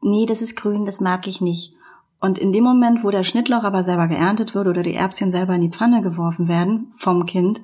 nee, 0.00 0.24
das 0.24 0.40
ist 0.40 0.56
grün, 0.56 0.86
das 0.86 1.00
mag 1.00 1.26
ich 1.26 1.40
nicht. 1.42 1.74
Und 2.20 2.38
in 2.38 2.52
dem 2.52 2.64
Moment, 2.64 3.04
wo 3.04 3.10
der 3.10 3.24
Schnittlauch 3.24 3.64
aber 3.64 3.82
selber 3.82 4.08
geerntet 4.08 4.54
wird 4.54 4.66
oder 4.66 4.82
die 4.82 4.94
Erbschen 4.94 5.30
selber 5.30 5.54
in 5.54 5.60
die 5.60 5.70
Pfanne 5.70 6.00
geworfen 6.00 6.48
werden 6.48 6.92
vom 6.96 7.26
Kind, 7.26 7.60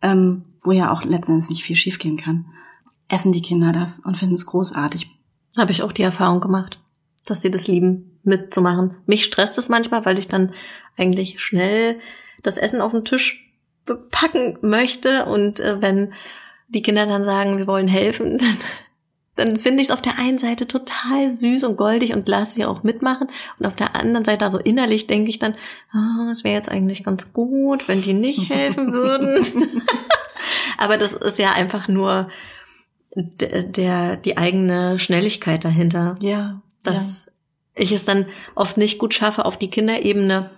ähm, 0.00 0.44
wo 0.62 0.70
ja 0.70 0.92
auch 0.92 1.02
letztendlich 1.02 1.50
nicht 1.50 1.64
viel 1.64 1.76
schiefgehen 1.76 2.16
kann, 2.16 2.46
essen 3.08 3.32
die 3.32 3.42
Kinder 3.42 3.72
das 3.72 3.98
und 3.98 4.16
finden 4.16 4.36
es 4.36 4.46
großartig. 4.46 5.17
Habe 5.56 5.72
ich 5.72 5.82
auch 5.82 5.92
die 5.92 6.02
Erfahrung 6.02 6.40
gemacht, 6.40 6.78
dass 7.26 7.42
sie 7.42 7.50
das 7.50 7.66
lieben, 7.66 8.18
mitzumachen. 8.22 8.96
Mich 9.06 9.24
stresst 9.24 9.58
es 9.58 9.68
manchmal, 9.68 10.04
weil 10.04 10.18
ich 10.18 10.28
dann 10.28 10.52
eigentlich 10.96 11.40
schnell 11.40 11.98
das 12.42 12.56
Essen 12.56 12.80
auf 12.80 12.92
den 12.92 13.04
Tisch 13.04 13.52
packen 14.10 14.58
möchte 14.60 15.24
und 15.24 15.60
äh, 15.60 15.80
wenn 15.80 16.12
die 16.68 16.82
Kinder 16.82 17.06
dann 17.06 17.24
sagen, 17.24 17.56
wir 17.56 17.66
wollen 17.66 17.88
helfen, 17.88 18.38
dann 18.38 18.58
dann 19.38 19.56
finde 19.56 19.80
ich 19.80 19.88
es 19.88 19.94
auf 19.94 20.02
der 20.02 20.18
einen 20.18 20.38
Seite 20.38 20.66
total 20.66 21.30
süß 21.30 21.62
und 21.62 21.76
goldig 21.76 22.12
und 22.12 22.28
lasse 22.28 22.56
sie 22.56 22.64
auch 22.64 22.82
mitmachen. 22.82 23.28
Und 23.58 23.66
auf 23.66 23.76
der 23.76 23.94
anderen 23.94 24.24
Seite, 24.24 24.44
also 24.44 24.58
innerlich 24.58 25.06
denke 25.06 25.30
ich 25.30 25.38
dann, 25.38 25.54
oh, 25.94 26.28
das 26.28 26.42
wäre 26.42 26.56
jetzt 26.56 26.68
eigentlich 26.68 27.04
ganz 27.04 27.32
gut, 27.32 27.86
wenn 27.86 28.02
die 28.02 28.14
nicht 28.14 28.50
helfen 28.50 28.92
würden. 28.92 29.46
Aber 30.78 30.96
das 30.96 31.12
ist 31.12 31.38
ja 31.38 31.52
einfach 31.52 31.86
nur 31.86 32.28
der, 33.18 33.62
der 33.62 34.16
die 34.16 34.36
eigene 34.36 34.98
Schnelligkeit 34.98 35.64
dahinter. 35.64 36.14
Ja. 36.20 36.62
Dass 36.82 37.26
ja. 37.26 37.82
ich 37.82 37.92
es 37.92 38.04
dann 38.04 38.26
oft 38.54 38.76
nicht 38.76 38.98
gut 38.98 39.14
schaffe, 39.14 39.44
auf 39.44 39.58
die 39.58 39.70
Kinderebene 39.70 40.50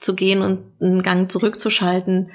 zu 0.00 0.14
gehen 0.14 0.42
und 0.42 0.60
einen 0.80 1.02
Gang 1.02 1.30
zurückzuschalten. 1.30 2.30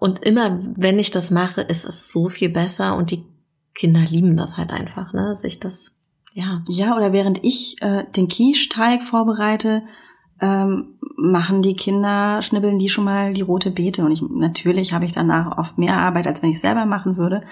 Und 0.00 0.24
immer, 0.24 0.58
wenn 0.76 0.98
ich 0.98 1.10
das 1.10 1.30
mache, 1.30 1.60
ist 1.60 1.84
es 1.84 2.10
so 2.10 2.28
viel 2.28 2.48
besser 2.48 2.96
und 2.96 3.10
die 3.10 3.24
Kinder 3.74 4.00
lieben 4.00 4.36
das 4.36 4.56
halt 4.56 4.70
einfach, 4.70 5.12
ne? 5.12 5.34
Sich 5.36 5.60
das, 5.60 5.92
ja. 6.34 6.62
Ja, 6.68 6.96
oder 6.96 7.12
während 7.12 7.42
ich 7.44 7.80
äh, 7.80 8.04
den 8.16 8.28
Quiche-Teig 8.28 9.02
vorbereite, 9.02 9.82
ähm, 10.40 10.98
machen 11.16 11.62
die 11.62 11.76
Kinder, 11.76 12.42
schnibbeln 12.42 12.78
die 12.78 12.88
schon 12.88 13.04
mal 13.04 13.32
die 13.32 13.42
rote 13.42 13.70
Beete. 13.70 14.04
Und 14.04 14.10
ich, 14.10 14.22
natürlich 14.22 14.92
habe 14.92 15.04
ich 15.04 15.12
danach 15.12 15.56
oft 15.56 15.78
mehr 15.78 15.96
Arbeit, 15.98 16.26
als 16.26 16.42
wenn 16.42 16.50
ich 16.50 16.60
selber 16.60 16.84
machen 16.84 17.16
würde. 17.16 17.42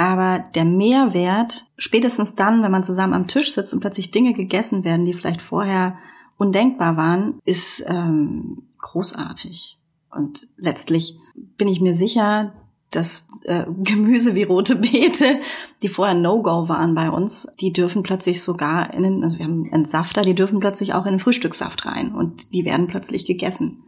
Aber 0.00 0.38
der 0.54 0.64
Mehrwert, 0.64 1.66
spätestens 1.76 2.34
dann, 2.34 2.62
wenn 2.62 2.70
man 2.70 2.82
zusammen 2.82 3.12
am 3.12 3.26
Tisch 3.26 3.52
sitzt 3.52 3.74
und 3.74 3.80
plötzlich 3.80 4.10
Dinge 4.10 4.32
gegessen 4.32 4.82
werden, 4.82 5.04
die 5.04 5.12
vielleicht 5.12 5.42
vorher 5.42 5.98
undenkbar 6.38 6.96
waren, 6.96 7.38
ist 7.44 7.84
ähm, 7.86 8.62
großartig. 8.78 9.76
Und 10.10 10.48
letztlich 10.56 11.18
bin 11.34 11.68
ich 11.68 11.82
mir 11.82 11.94
sicher, 11.94 12.54
das 12.90 13.28
äh, 13.42 13.66
Gemüse 13.82 14.34
wie 14.34 14.44
rote 14.44 14.76
Beete, 14.76 15.38
die 15.82 15.88
vorher 15.88 16.14
No-Go 16.14 16.70
waren 16.70 16.94
bei 16.94 17.10
uns, 17.10 17.54
die 17.60 17.70
dürfen 17.70 18.02
plötzlich 18.02 18.42
sogar 18.42 18.94
in 18.94 19.02
den, 19.02 19.22
also 19.22 19.36
wir 19.36 19.44
haben 19.44 19.68
einen 19.70 19.84
Safter, 19.84 20.22
die 20.22 20.34
dürfen 20.34 20.60
plötzlich 20.60 20.94
auch 20.94 21.04
in 21.04 21.12
den 21.12 21.20
Frühstückssaft 21.20 21.84
rein 21.84 22.14
und 22.14 22.54
die 22.54 22.64
werden 22.64 22.86
plötzlich 22.86 23.26
gegessen. 23.26 23.82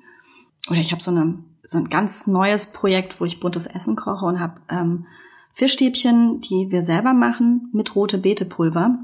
Oder 0.69 0.81
ich 0.81 0.93
habe 0.93 1.03
so, 1.03 1.11
eine, 1.11 1.39
so 1.65 1.79
ein 1.79 1.89
ganz 1.89 2.27
neues 2.27 2.71
Projekt, 2.71 3.19
wo 3.19 3.25
ich 3.25 3.41
buntes 3.41 3.67
Essen 3.67 3.97
koche 3.97 4.27
und 4.27 4.41
habe 4.41 4.61
ähm, 4.69 5.07
Fischstäbchen, 5.53 6.41
die 6.41 6.71
wir 6.71 6.83
selber 6.83 7.13
machen, 7.13 7.69
mit 7.73 7.95
rote 7.95 8.19
Beetepulver 8.19 8.99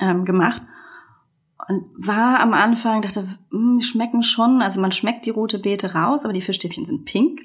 ähm, 0.00 0.24
gemacht. 0.24 0.62
Und 1.66 1.84
war 1.96 2.40
am 2.40 2.52
Anfang, 2.52 3.00
dachte, 3.02 3.22
mh, 3.22 3.28
hm, 3.50 3.78
die 3.78 3.84
schmecken 3.84 4.22
schon, 4.22 4.60
also 4.60 4.80
man 4.80 4.92
schmeckt 4.92 5.24
die 5.24 5.30
rote 5.30 5.58
Beete 5.58 5.94
raus, 5.94 6.24
aber 6.24 6.34
die 6.34 6.42
Fischstäbchen 6.42 6.84
sind 6.84 7.06
pink. 7.06 7.40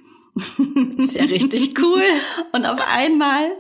ist 0.97 1.15
ja 1.15 1.23
richtig 1.23 1.79
cool. 1.81 2.03
Und 2.51 2.65
auf 2.65 2.79
einmal 2.79 3.51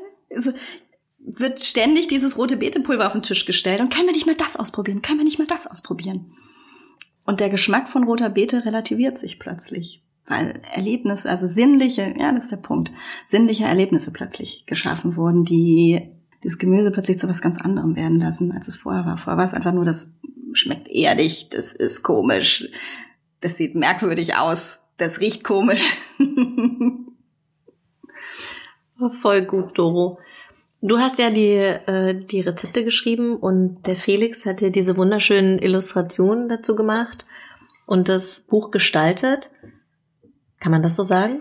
wird 1.19 1.63
ständig 1.63 2.07
dieses 2.07 2.37
rote 2.37 2.57
Beetepulver 2.57 3.05
auf 3.05 3.13
den 3.13 3.23
Tisch 3.23 3.45
gestellt 3.45 3.81
und 3.81 3.93
können 3.93 4.07
wir 4.07 4.13
nicht 4.13 4.25
mal 4.25 4.35
das 4.35 4.55
ausprobieren? 4.55 5.01
Können 5.01 5.19
wir 5.19 5.25
nicht 5.25 5.39
mal 5.39 5.47
das 5.47 5.67
ausprobieren? 5.67 6.33
Und 7.25 7.39
der 7.39 7.49
Geschmack 7.49 7.89
von 7.89 8.05
roter 8.05 8.29
Beete 8.29 8.65
relativiert 8.65 9.19
sich 9.19 9.37
plötzlich, 9.37 10.01
weil 10.29 10.61
Erlebnisse, 10.73 11.29
also 11.29 11.47
sinnliche, 11.47 12.13
ja, 12.17 12.31
das 12.31 12.45
ist 12.45 12.51
der 12.51 12.57
Punkt, 12.57 12.91
sinnliche 13.27 13.65
Erlebnisse 13.65 14.11
plötzlich 14.11 14.65
geschaffen 14.67 15.15
wurden, 15.15 15.43
die 15.43 16.09
das 16.43 16.57
Gemüse 16.59 16.91
plötzlich 16.91 17.17
zu 17.17 17.27
was 17.27 17.41
ganz 17.41 17.59
anderem 17.59 17.95
werden 17.95 18.19
lassen, 18.19 18.51
als 18.51 18.67
es 18.67 18.75
vorher 18.75 19.05
war. 19.05 19.17
Vorher 19.17 19.37
war 19.37 19.45
es 19.45 19.53
einfach 19.53 19.73
nur, 19.73 19.85
das 19.85 20.13
schmeckt 20.53 20.87
erdig, 20.87 21.49
das 21.49 21.73
ist 21.73 22.03
komisch, 22.03 22.69
das 23.41 23.57
sieht 23.57 23.75
merkwürdig 23.75 24.35
aus, 24.35 24.87
das 24.97 25.19
riecht 25.19 25.43
komisch. 25.43 25.97
Voll 29.21 29.45
gut, 29.45 29.77
Doro. 29.77 30.19
Du 30.81 30.99
hast 30.99 31.19
ja 31.19 31.29
die, 31.29 31.55
äh, 31.55 32.13
die 32.13 32.41
Rezepte 32.41 32.83
geschrieben 32.83 33.35
und 33.35 33.87
der 33.87 33.95
Felix 33.95 34.45
hat 34.45 34.61
dir 34.61 34.71
diese 34.71 34.95
wunderschönen 34.95 35.59
Illustrationen 35.59 36.47
dazu 36.47 36.75
gemacht 36.75 37.25
und 37.85 38.07
das 38.07 38.41
Buch 38.41 38.71
gestaltet. 38.71 39.49
Kann 40.59 40.71
man 40.71 40.83
das 40.83 40.95
so 40.95 41.03
sagen? 41.03 41.39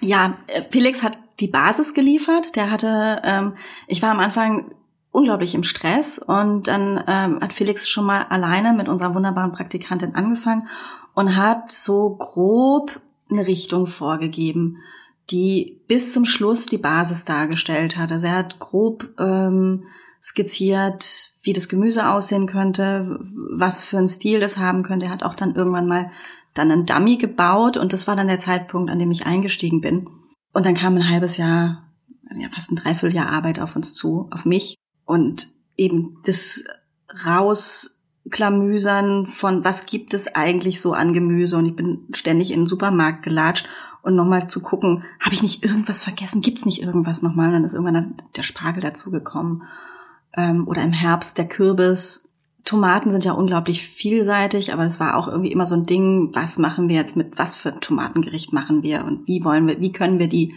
Ja, 0.00 0.36
äh, 0.48 0.62
Felix 0.70 1.02
hat 1.02 1.18
die 1.40 1.48
Basis 1.48 1.94
geliefert. 1.94 2.56
Der 2.56 2.70
hatte, 2.70 3.22
ähm, 3.24 3.54
ich 3.86 4.02
war 4.02 4.10
am 4.10 4.20
Anfang 4.20 4.74
unglaublich 5.10 5.54
im 5.54 5.62
Stress 5.62 6.18
und 6.18 6.68
dann 6.68 7.02
ähm, 7.06 7.38
hat 7.40 7.52
Felix 7.52 7.88
schon 7.88 8.06
mal 8.06 8.24
alleine 8.24 8.72
mit 8.72 8.88
unserer 8.88 9.14
wunderbaren 9.14 9.52
Praktikantin 9.52 10.14
angefangen 10.14 10.68
und 11.14 11.36
hat 11.36 11.70
so 11.70 12.16
grob 12.16 13.00
eine 13.30 13.46
Richtung 13.46 13.86
vorgegeben, 13.86 14.78
die 15.30 15.80
bis 15.86 16.12
zum 16.12 16.24
Schluss 16.24 16.66
die 16.66 16.78
Basis 16.78 17.24
dargestellt 17.24 17.96
hat. 17.96 18.10
Also 18.10 18.26
er 18.26 18.36
hat 18.36 18.58
grob 18.58 19.08
ähm, 19.18 19.84
skizziert, 20.22 21.32
wie 21.42 21.52
das 21.52 21.68
Gemüse 21.68 22.08
aussehen 22.08 22.46
könnte, 22.46 23.18
was 23.50 23.84
für 23.84 23.98
einen 23.98 24.06
Stil 24.06 24.40
das 24.40 24.58
haben 24.58 24.82
könnte. 24.82 25.06
Er 25.06 25.12
hat 25.12 25.22
auch 25.22 25.34
dann 25.34 25.54
irgendwann 25.54 25.88
mal 25.88 26.10
dann 26.54 26.70
einen 26.70 26.86
Dummy 26.86 27.16
gebaut 27.16 27.76
und 27.76 27.92
das 27.92 28.06
war 28.06 28.16
dann 28.16 28.26
der 28.26 28.38
Zeitpunkt, 28.38 28.90
an 28.90 28.98
dem 28.98 29.10
ich 29.10 29.26
eingestiegen 29.26 29.80
bin. 29.80 30.08
Und 30.52 30.66
dann 30.66 30.74
kam 30.74 30.96
ein 30.96 31.08
halbes 31.08 31.36
Jahr, 31.36 31.84
ja 32.36 32.48
fast 32.50 32.70
ein 32.72 32.76
Dreivierteljahr 32.76 33.28
Arbeit 33.28 33.58
auf 33.58 33.76
uns 33.76 33.94
zu, 33.94 34.28
auf 34.30 34.44
mich. 34.44 34.76
Und 35.04 35.48
eben 35.76 36.18
das 36.24 36.64
raus 37.26 38.02
Klamüsern 38.30 39.26
von 39.26 39.64
was 39.64 39.86
gibt 39.86 40.14
es 40.14 40.34
eigentlich 40.34 40.80
so 40.80 40.92
an 40.92 41.12
Gemüse? 41.12 41.56
Und 41.56 41.66
ich 41.66 41.76
bin 41.76 42.06
ständig 42.12 42.50
in 42.52 42.60
den 42.60 42.68
Supermarkt 42.68 43.22
gelatscht. 43.22 43.68
Und 44.02 44.16
nochmal 44.16 44.48
zu 44.48 44.60
gucken, 44.60 45.04
habe 45.20 45.34
ich 45.34 45.42
nicht 45.42 45.64
irgendwas 45.64 46.02
vergessen, 46.02 46.42
gibt's 46.42 46.66
nicht 46.66 46.82
irgendwas 46.82 47.22
nochmal? 47.22 47.48
Und 47.48 47.52
dann 47.52 47.64
ist 47.64 47.74
irgendwann 47.74 48.20
der 48.34 48.42
Spargel 48.42 48.82
dazugekommen. 48.82 49.62
Ähm, 50.34 50.66
oder 50.66 50.82
im 50.82 50.92
Herbst 50.92 51.38
der 51.38 51.46
Kürbis, 51.46 52.31
Tomaten 52.64 53.10
sind 53.10 53.24
ja 53.24 53.32
unglaublich 53.32 53.82
vielseitig, 53.82 54.72
aber 54.72 54.84
es 54.84 55.00
war 55.00 55.16
auch 55.16 55.26
irgendwie 55.26 55.50
immer 55.50 55.66
so 55.66 55.74
ein 55.74 55.86
Ding, 55.86 56.30
was 56.32 56.58
machen 56.58 56.88
wir 56.88 56.96
jetzt 56.96 57.16
mit, 57.16 57.38
was 57.38 57.54
für 57.54 57.78
Tomatengericht 57.80 58.52
machen 58.52 58.82
wir 58.82 59.04
und 59.04 59.26
wie 59.26 59.44
wollen 59.44 59.66
wir, 59.66 59.80
wie 59.80 59.92
können 59.92 60.18
wir 60.18 60.28
die 60.28 60.54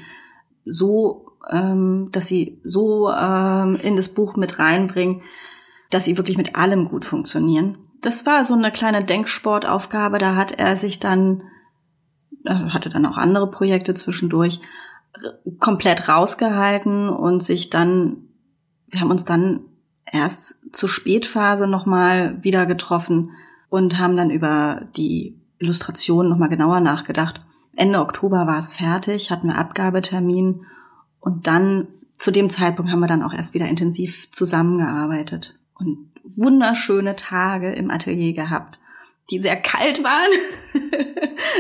so, 0.65 1.31
ähm, 1.49 2.09
dass 2.11 2.27
sie 2.27 2.59
so 2.63 3.11
ähm, 3.11 3.75
in 3.81 3.95
das 3.95 4.09
Buch 4.09 4.35
mit 4.35 4.59
reinbringen, 4.59 5.21
dass 5.89 6.05
sie 6.05 6.17
wirklich 6.17 6.37
mit 6.37 6.55
allem 6.55 6.89
gut 6.89 7.05
funktionieren. 7.05 7.77
Das 8.01 8.25
war 8.25 8.43
so 8.45 8.53
eine 8.53 8.71
kleine 8.71 9.03
Denksportaufgabe, 9.03 10.19
da 10.19 10.35
hat 10.35 10.51
er 10.51 10.77
sich 10.77 10.99
dann, 10.99 11.43
äh, 12.45 12.53
hatte 12.53 12.89
dann 12.89 13.05
auch 13.07 13.17
andere 13.17 13.49
Projekte 13.49 13.95
zwischendurch, 13.95 14.59
komplett 15.59 16.09
rausgehalten 16.09 17.09
und 17.09 17.41
sich 17.41 17.69
dann, 17.69 18.27
wir 18.87 18.99
haben 18.99 19.11
uns 19.11 19.25
dann 19.25 19.61
erst 20.15 20.75
zur 20.75 20.89
Spätphase 20.89 21.67
nochmal 21.67 22.43
wieder 22.43 22.65
getroffen 22.65 23.31
und 23.69 23.99
haben 23.99 24.17
dann 24.17 24.29
über 24.29 24.87
die 24.95 25.39
Illustration 25.59 26.29
nochmal 26.29 26.49
genauer 26.49 26.79
nachgedacht. 26.79 27.41
Ende 27.75 27.99
Oktober 27.99 28.47
war 28.47 28.57
es 28.57 28.73
fertig, 28.73 29.31
hatten 29.31 29.49
wir 29.49 29.57
Abgabetermin 29.57 30.65
und 31.19 31.47
dann 31.47 31.87
zu 32.17 32.31
dem 32.31 32.49
Zeitpunkt 32.49 32.91
haben 32.91 33.01
wir 33.01 33.07
dann 33.07 33.23
auch 33.23 33.33
erst 33.33 33.53
wieder 33.53 33.67
intensiv 33.67 34.31
zusammengearbeitet 34.31 35.57
und 35.77 36.09
wunderschöne 36.23 37.15
Tage 37.15 37.73
im 37.73 37.91
Atelier 37.91 38.33
gehabt, 38.33 38.79
die 39.29 39.39
sehr 39.39 39.57
kalt 39.57 40.03
waren. 40.03 40.31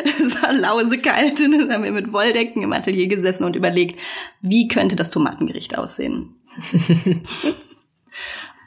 es 0.05 0.41
war 0.41 0.53
lausekalt 0.53 1.41
und 1.41 1.51
dann 1.51 1.71
haben 1.71 1.83
wir 1.83 1.91
mit 1.91 2.13
Wolldecken 2.13 2.63
im 2.63 2.73
Atelier 2.73 3.07
gesessen 3.07 3.43
und 3.43 3.55
überlegt, 3.55 3.99
wie 4.41 4.67
könnte 4.67 4.95
das 4.95 5.11
Tomatengericht 5.11 5.77
aussehen. 5.77 6.35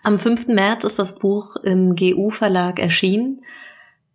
Am 0.09 0.19
5. 0.19 0.47
März 0.47 0.85
ist 0.85 0.99
das 0.99 1.19
Buch 1.19 1.57
im 1.57 1.95
GU-Verlag 1.95 2.81
erschienen. 2.81 3.45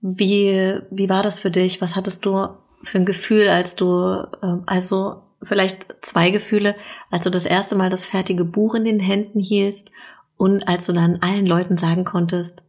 Wie, 0.02 0.80
wie 0.90 1.08
war 1.08 1.22
das 1.22 1.40
für 1.40 1.52
dich? 1.52 1.82
Was 1.82 1.96
hattest 1.96 2.26
du 2.26 2.48
für 2.82 2.98
ein 2.98 3.06
Gefühl, 3.06 3.48
als 3.48 3.76
du, 3.76 4.26
ähm, 4.42 4.64
also 4.66 5.22
vielleicht 5.44 6.04
zwei 6.04 6.32
Gefühle, 6.32 6.76
als 7.12 7.26
du 7.26 7.30
das 7.30 7.46
erste 7.46 7.76
Mal 7.76 7.92
das 7.92 8.08
fertige 8.08 8.44
Buch 8.44 8.74
in 8.74 8.86
den 8.86 9.00
Händen 9.00 9.40
hielst 9.40 9.92
und 10.36 10.68
als 10.68 10.88
du 10.88 10.94
dann 10.94 11.18
allen 11.22 11.46
Leuten 11.46 11.78
sagen 11.78 12.06
konntest, 12.06 12.64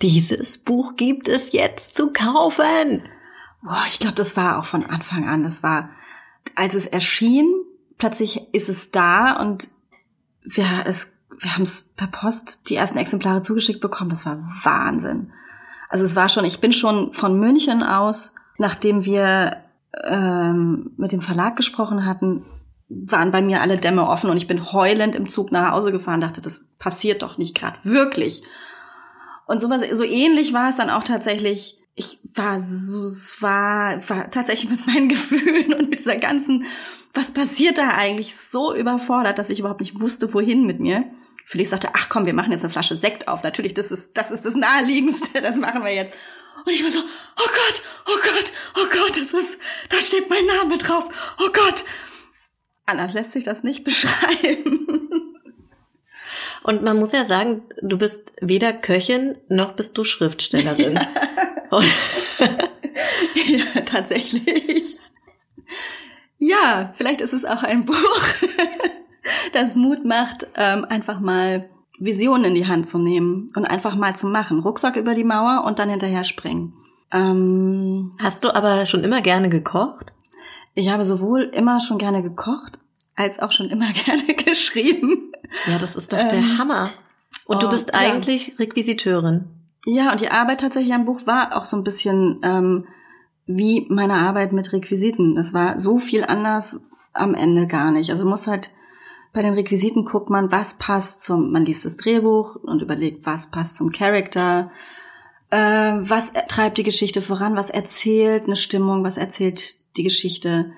dieses 0.00 0.58
Buch 0.58 0.94
gibt 0.94 1.26
es 1.26 1.50
jetzt 1.50 1.96
zu 1.96 2.12
kaufen. 2.12 3.02
Boah, 3.64 3.82
ich 3.88 3.98
glaube, 3.98 4.14
das 4.14 4.36
war 4.36 4.60
auch 4.60 4.64
von 4.64 4.86
Anfang 4.86 5.28
an. 5.28 5.42
Das 5.42 5.64
war, 5.64 5.90
als 6.54 6.76
es 6.76 6.86
erschien, 6.86 7.52
plötzlich 7.98 8.54
ist 8.54 8.68
es 8.68 8.92
da 8.92 9.40
und 9.40 9.70
wir, 10.44 10.84
es, 10.86 11.19
wir 11.40 11.54
haben 11.54 11.62
es 11.62 11.94
per 11.94 12.06
Post 12.06 12.68
die 12.68 12.76
ersten 12.76 12.98
Exemplare 12.98 13.40
zugeschickt 13.40 13.80
bekommen. 13.80 14.10
Das 14.10 14.26
war 14.26 14.38
Wahnsinn. 14.62 15.32
Also 15.88 16.04
es 16.04 16.14
war 16.14 16.28
schon, 16.28 16.44
ich 16.44 16.60
bin 16.60 16.72
schon 16.72 17.12
von 17.12 17.38
München 17.38 17.82
aus 17.82 18.34
nachdem 18.60 19.06
wir 19.06 19.64
ähm, 20.04 20.92
mit 20.98 21.12
dem 21.12 21.22
Verlag 21.22 21.56
gesprochen 21.56 22.04
hatten, 22.04 22.44
waren 22.88 23.30
bei 23.30 23.40
mir 23.40 23.62
alle 23.62 23.78
Dämme 23.78 24.06
offen 24.06 24.28
und 24.28 24.36
ich 24.36 24.46
bin 24.46 24.72
heulend 24.72 25.14
im 25.14 25.28
Zug 25.28 25.50
nach 25.50 25.72
Hause 25.72 25.92
gefahren, 25.92 26.20
dachte, 26.20 26.42
das 26.42 26.74
passiert 26.78 27.22
doch 27.22 27.38
nicht 27.38 27.56
gerade 27.56 27.78
wirklich. 27.84 28.42
Und 29.46 29.60
sowas, 29.60 29.80
so 29.92 30.04
ähnlich 30.04 30.52
war 30.52 30.68
es 30.68 30.76
dann 30.76 30.90
auch 30.90 31.04
tatsächlich. 31.04 31.78
Ich 31.94 32.20
war, 32.34 32.60
so, 32.60 33.42
war, 33.42 33.96
war 34.08 34.30
tatsächlich 34.30 34.70
mit 34.70 34.86
meinen 34.86 35.08
Gefühlen 35.08 35.72
und 35.72 35.88
mit 35.88 36.00
dieser 36.00 36.16
ganzen, 36.16 36.66
was 37.14 37.32
passiert 37.32 37.78
da 37.78 37.94
eigentlich, 37.94 38.36
so 38.36 38.74
überfordert, 38.74 39.38
dass 39.38 39.50
ich 39.50 39.60
überhaupt 39.60 39.80
nicht 39.80 40.00
wusste, 40.00 40.32
wohin 40.34 40.66
mit 40.66 40.80
mir. 40.80 41.04
Felix 41.50 41.70
sagte, 41.70 41.88
ach 41.94 42.08
komm, 42.08 42.26
wir 42.26 42.32
machen 42.32 42.52
jetzt 42.52 42.62
eine 42.62 42.72
Flasche 42.72 42.96
Sekt 42.96 43.26
auf. 43.26 43.42
Natürlich, 43.42 43.74
das 43.74 43.90
ist, 43.90 44.16
das 44.16 44.30
ist 44.30 44.44
das 44.44 44.54
Naheliegendste, 44.54 45.42
das 45.42 45.56
machen 45.56 45.82
wir 45.82 45.92
jetzt. 45.92 46.14
Und 46.64 46.72
ich 46.72 46.84
war 46.84 46.90
so, 46.90 47.00
oh 47.00 47.48
Gott, 47.48 47.82
oh 48.06 48.18
Gott, 48.22 48.52
oh 48.76 48.86
Gott, 48.88 49.16
das 49.16 49.32
ist, 49.32 49.58
da 49.88 50.00
steht 50.00 50.30
mein 50.30 50.46
Name 50.46 50.78
drauf. 50.78 51.08
Oh 51.40 51.48
Gott. 51.52 51.82
Anders 52.86 53.14
lässt 53.14 53.32
sich 53.32 53.42
das 53.42 53.64
nicht 53.64 53.82
beschreiben. 53.84 54.86
Und 56.62 56.84
man 56.84 56.96
muss 56.96 57.10
ja 57.10 57.24
sagen, 57.24 57.64
du 57.82 57.98
bist 57.98 58.32
weder 58.40 58.72
Köchin 58.72 59.36
noch 59.48 59.72
bist 59.72 59.98
du 59.98 60.04
Schriftstellerin. 60.04 60.94
ja, 61.72 61.80
tatsächlich. 63.86 65.00
Ja, 66.38 66.94
vielleicht 66.96 67.20
ist 67.20 67.32
es 67.32 67.44
auch 67.44 67.64
ein 67.64 67.86
Buch, 67.86 68.22
das 69.52 69.76
Mut 69.76 70.04
macht, 70.04 70.46
ähm, 70.56 70.84
einfach 70.84 71.20
mal 71.20 71.68
Visionen 71.98 72.46
in 72.46 72.54
die 72.54 72.66
Hand 72.66 72.88
zu 72.88 72.98
nehmen 72.98 73.48
und 73.54 73.66
einfach 73.66 73.94
mal 73.94 74.16
zu 74.16 74.26
machen. 74.26 74.60
Rucksack 74.60 74.96
über 74.96 75.14
die 75.14 75.24
Mauer 75.24 75.64
und 75.64 75.78
dann 75.78 75.90
hinterher 75.90 76.24
springen. 76.24 76.72
Ähm, 77.12 78.12
Hast 78.18 78.44
du 78.44 78.54
aber 78.54 78.86
schon 78.86 79.04
immer 79.04 79.20
gerne 79.20 79.48
gekocht? 79.48 80.12
Ich 80.74 80.88
habe 80.88 81.04
sowohl 81.04 81.42
immer 81.42 81.80
schon 81.80 81.98
gerne 81.98 82.22
gekocht, 82.22 82.78
als 83.16 83.40
auch 83.40 83.52
schon 83.52 83.68
immer 83.68 83.92
gerne 83.92 84.34
geschrieben. 84.34 85.32
Ja, 85.66 85.78
das 85.78 85.96
ist 85.96 86.12
doch 86.12 86.18
ähm, 86.18 86.28
der 86.28 86.58
Hammer. 86.58 86.90
Und 87.44 87.56
oh, 87.56 87.60
du 87.60 87.70
bist 87.70 87.94
eigentlich 87.94 88.48
ja. 88.48 88.54
Requisiteurin. 88.60 89.48
Ja, 89.84 90.12
und 90.12 90.20
die 90.20 90.30
Arbeit 90.30 90.60
tatsächlich 90.60 90.94
am 90.94 91.04
Buch 91.04 91.26
war 91.26 91.56
auch 91.56 91.64
so 91.64 91.76
ein 91.76 91.84
bisschen 91.84 92.40
ähm, 92.42 92.86
wie 93.46 93.86
meine 93.88 94.14
Arbeit 94.14 94.52
mit 94.52 94.72
Requisiten. 94.72 95.34
Das 95.34 95.52
war 95.52 95.78
so 95.78 95.98
viel 95.98 96.24
anders 96.24 96.84
am 97.12 97.34
Ende 97.34 97.66
gar 97.66 97.90
nicht. 97.90 98.10
Also 98.10 98.24
muss 98.24 98.46
halt 98.46 98.70
bei 99.32 99.42
den 99.42 99.54
Requisiten 99.54 100.04
guckt 100.04 100.30
man, 100.30 100.50
was 100.50 100.78
passt 100.78 101.24
zum, 101.24 101.52
man 101.52 101.64
liest 101.64 101.84
das 101.84 101.96
Drehbuch 101.96 102.56
und 102.56 102.82
überlegt, 102.82 103.26
was 103.26 103.50
passt 103.50 103.76
zum 103.76 103.92
Charakter, 103.92 104.70
äh, 105.50 105.58
was 105.58 106.32
treibt 106.48 106.78
die 106.78 106.82
Geschichte 106.82 107.22
voran, 107.22 107.56
was 107.56 107.70
erzählt 107.70 108.44
eine 108.44 108.56
Stimmung, 108.56 109.04
was 109.04 109.16
erzählt 109.16 109.76
die 109.96 110.02
Geschichte. 110.02 110.72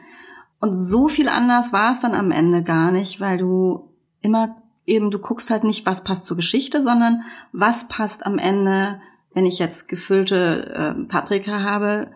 Und 0.61 0.75
so 0.75 1.09
viel 1.09 1.29
anders 1.29 1.73
war 1.73 1.93
es 1.93 2.01
dann 2.01 2.15
am 2.15 2.31
Ende 2.31 2.63
gar 2.63 2.93
nicht, 2.93 3.21
weil 3.21 3.39
du 3.39 3.89
immer 4.21 4.57
eben, 4.87 5.11
du 5.11 5.19
guckst 5.19 5.51
halt 5.51 5.65
nicht, 5.65 5.87
was 5.87 6.05
passt 6.05 6.27
zur 6.27 6.37
Geschichte, 6.37 6.83
sondern 6.83 7.23
was 7.53 7.89
passt 7.89 8.27
am 8.27 8.39
Ende, 8.39 9.01
wenn 9.33 9.47
ich 9.47 9.59
jetzt 9.59 9.89
gefüllte 9.89 10.97
äh, 10.99 11.05
Paprika 11.05 11.61
habe, 11.61 12.11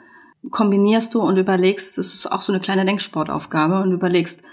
kombinierst 0.51 1.15
du 1.15 1.23
und 1.23 1.39
überlegst, 1.39 1.99
das 1.99 2.15
ist 2.15 2.31
auch 2.31 2.43
so 2.43 2.53
eine 2.53 2.61
kleine 2.61 2.85
Denksportaufgabe 2.85 3.81
und 3.81 3.93
überlegst, 3.93 4.45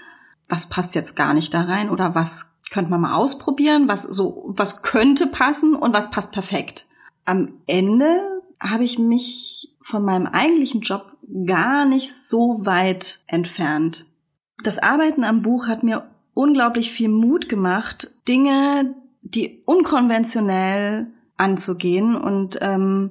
was 0.48 0.68
passt 0.68 0.94
jetzt 0.94 1.16
gar 1.16 1.34
nicht 1.34 1.54
da 1.54 1.62
rein 1.62 1.90
oder 1.90 2.14
was 2.14 2.60
könnte 2.70 2.90
man 2.90 3.02
mal 3.02 3.14
ausprobieren, 3.14 3.88
was 3.88 4.02
so, 4.02 4.44
was 4.48 4.82
könnte 4.82 5.26
passen 5.26 5.74
und 5.74 5.94
was 5.94 6.10
passt 6.10 6.32
perfekt. 6.32 6.86
Am 7.24 7.54
Ende 7.66 8.42
habe 8.60 8.84
ich 8.84 8.98
mich 8.98 9.76
von 9.80 10.04
meinem 10.04 10.26
eigentlichen 10.26 10.80
Job 10.80 11.16
gar 11.46 11.84
nicht 11.84 12.12
so 12.12 12.64
weit 12.64 13.20
entfernt. 13.26 14.06
Das 14.62 14.78
Arbeiten 14.78 15.24
am 15.24 15.42
Buch 15.42 15.68
hat 15.68 15.82
mir 15.82 16.08
unglaublich 16.32 16.90
viel 16.90 17.08
Mut 17.08 17.48
gemacht, 17.48 18.12
Dinge, 18.28 18.86
die 19.22 19.62
unkonventionell 19.64 21.06
anzugehen 21.36 22.14
und 22.14 22.58
ähm, 22.60 23.10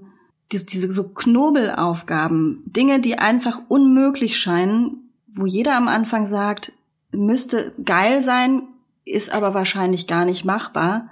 diese, 0.52 0.66
diese 0.66 0.92
so 0.92 1.14
Knobelaufgaben, 1.14 2.64
Dinge, 2.66 3.00
die 3.00 3.18
einfach 3.18 3.62
unmöglich 3.68 4.40
scheinen, 4.40 5.10
wo 5.28 5.46
jeder 5.46 5.76
am 5.76 5.88
Anfang 5.88 6.28
sagt, 6.28 6.74
müsste 7.14 7.74
geil 7.84 8.22
sein, 8.22 8.64
ist 9.06 9.34
aber 9.34 9.54
wahrscheinlich 9.54 10.08
gar 10.08 10.26
nicht 10.26 10.46
machbar. 10.46 11.10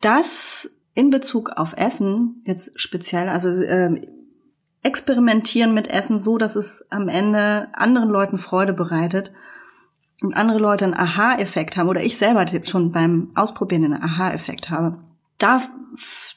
Das 0.00 0.70
in 0.94 1.10
Bezug 1.10 1.50
auf 1.50 1.76
Essen, 1.76 2.42
jetzt 2.44 2.80
speziell, 2.80 3.28
also 3.28 3.48
äh, 3.48 4.06
experimentieren 4.82 5.74
mit 5.74 5.88
Essen 5.88 6.18
so, 6.18 6.38
dass 6.38 6.56
es 6.56 6.88
am 6.90 7.08
Ende 7.08 7.68
anderen 7.72 8.10
Leuten 8.10 8.38
Freude 8.38 8.72
bereitet 8.72 9.32
und 10.22 10.36
andere 10.36 10.58
Leute 10.58 10.84
einen 10.84 10.94
Aha-Effekt 10.94 11.76
haben 11.76 11.88
oder 11.88 12.02
ich 12.02 12.16
selber 12.16 12.46
schon 12.64 12.92
beim 12.92 13.32
Ausprobieren 13.34 13.84
einen 13.84 14.02
Aha-Effekt 14.02 14.70
habe. 14.70 15.02
Da, 15.38 15.60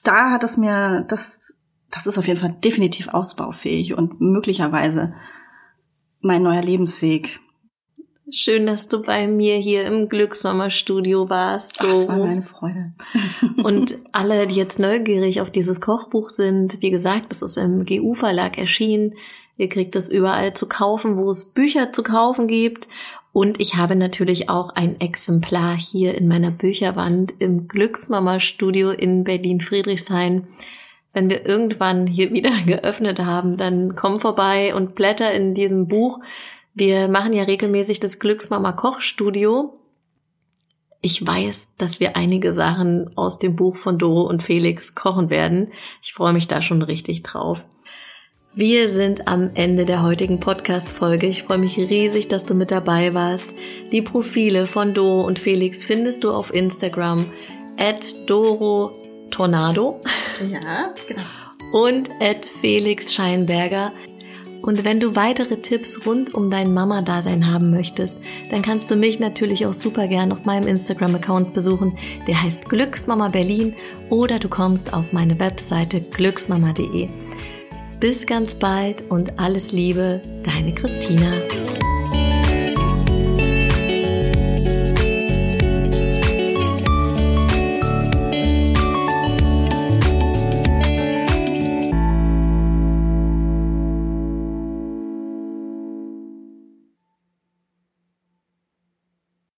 da 0.03 0.31
hat 0.31 0.43
es 0.43 0.57
mir, 0.57 1.01
das, 1.07 1.61
das 1.91 2.07
ist 2.07 2.17
auf 2.17 2.27
jeden 2.27 2.39
Fall 2.39 2.55
definitiv 2.63 3.09
ausbaufähig 3.09 3.93
und 3.93 4.19
möglicherweise 4.21 5.13
mein 6.21 6.41
neuer 6.41 6.63
Lebensweg. 6.63 7.39
Schön, 8.29 8.65
dass 8.65 8.89
du 8.89 9.03
bei 9.03 9.25
mir 9.25 9.55
hier 9.55 9.85
im 9.85 10.09
Glücksmama-Studio 10.09 11.29
warst. 11.29 11.77
Ach, 11.79 11.85
das 11.85 12.09
war 12.09 12.17
meine 12.17 12.41
Freude. 12.41 12.91
und 13.63 13.97
alle, 14.11 14.47
die 14.47 14.55
jetzt 14.55 14.79
neugierig 14.79 15.39
auf 15.39 15.49
dieses 15.49 15.79
Kochbuch 15.79 16.29
sind, 16.29 16.81
wie 16.81 16.91
gesagt, 16.91 17.27
das 17.31 17.41
ist 17.41 17.57
im 17.57 17.85
GU-Verlag 17.85 18.57
erschienen. 18.57 19.13
Ihr 19.57 19.69
kriegt 19.69 19.95
es 19.95 20.09
überall 20.09 20.53
zu 20.53 20.67
kaufen, 20.67 21.15
wo 21.15 21.29
es 21.29 21.45
Bücher 21.45 21.93
zu 21.93 22.03
kaufen 22.03 22.47
gibt. 22.47 22.89
Und 23.31 23.61
ich 23.61 23.75
habe 23.75 23.95
natürlich 23.95 24.49
auch 24.49 24.71
ein 24.75 24.99
Exemplar 24.99 25.77
hier 25.77 26.15
in 26.15 26.27
meiner 26.27 26.51
Bücherwand 26.51 27.33
im 27.39 27.69
Glücksmama-Studio 27.69 28.91
in 28.91 29.23
Berlin-Friedrichshain. 29.23 30.47
Wenn 31.13 31.29
wir 31.29 31.45
irgendwann 31.45 32.07
hier 32.07 32.33
wieder 32.33 32.51
geöffnet 32.65 33.19
haben, 33.23 33.55
dann 33.55 33.95
komm 33.95 34.19
vorbei 34.19 34.75
und 34.75 34.95
blätter 34.95 35.31
in 35.31 35.53
diesem 35.53 35.87
Buch 35.87 36.19
wir 36.79 37.07
machen 37.07 37.33
ja 37.33 37.43
regelmäßig 37.43 37.99
das 37.99 38.19
Glücksmama 38.19 38.71
Kochstudio. 38.71 39.79
ich 41.01 41.25
weiß, 41.25 41.69
dass 41.77 41.99
wir 41.99 42.15
einige 42.15 42.53
Sachen 42.53 43.15
aus 43.17 43.39
dem 43.39 43.55
Buch 43.55 43.77
von 43.77 43.97
Doro 43.97 44.23
und 44.27 44.43
Felix 44.43 44.93
kochen 44.93 45.29
werden. 45.31 45.71
Ich 46.03 46.13
freue 46.13 46.33
mich 46.33 46.47
da 46.47 46.61
schon 46.61 46.83
richtig 46.83 47.23
drauf. 47.23 47.63
Wir 48.53 48.89
sind 48.89 49.27
am 49.27 49.51
Ende 49.55 49.85
der 49.85 50.03
heutigen 50.03 50.39
Podcast-Folge. 50.39 51.27
Ich 51.27 51.43
freue 51.43 51.59
mich 51.59 51.77
riesig, 51.77 52.27
dass 52.27 52.45
du 52.45 52.53
mit 52.53 52.69
dabei 52.69 53.13
warst. 53.13 53.55
Die 53.91 54.01
Profile 54.01 54.65
von 54.65 54.93
Doro 54.93 55.25
und 55.25 55.39
Felix 55.39 55.83
findest 55.83 56.23
du 56.23 56.31
auf 56.31 56.53
Instagram 56.53 57.25
at 57.77 58.29
Doro 58.29 58.91
Tornado. 59.31 59.99
Ja, 60.51 60.93
genau. 61.07 61.23
Und 61.71 62.11
at 62.19 62.45
Felix 62.45 63.13
Scheinberger. 63.13 63.93
Und 64.67 64.83
wenn 64.83 64.99
du 64.99 65.15
weitere 65.15 65.61
Tipps 65.61 66.05
rund 66.05 66.33
um 66.33 66.51
dein 66.51 66.73
Mama-Dasein 66.73 67.47
haben 67.47 67.71
möchtest, 67.71 68.17
dann 68.51 68.61
kannst 68.61 68.91
du 68.91 68.97
mich 68.97 69.17
natürlich 69.17 69.65
auch 69.65 69.73
super 69.73 70.09
gern 70.09 70.33
auf 70.33 70.43
meinem 70.43 70.67
Instagram-Account 70.67 71.53
besuchen. 71.53 71.97
Der 72.27 72.43
heißt 72.43 72.67
Glücksmama 72.67 73.29
Berlin 73.29 73.75
oder 74.09 74.39
du 74.39 74.49
kommst 74.49 74.91
auf 74.91 75.13
meine 75.13 75.39
Webseite 75.39 76.01
glücksmama.de. 76.01 77.07
Bis 78.01 78.27
ganz 78.27 78.55
bald 78.55 79.09
und 79.09 79.39
alles 79.39 79.71
Liebe, 79.71 80.21
deine 80.43 80.75
Christina. 80.75 81.31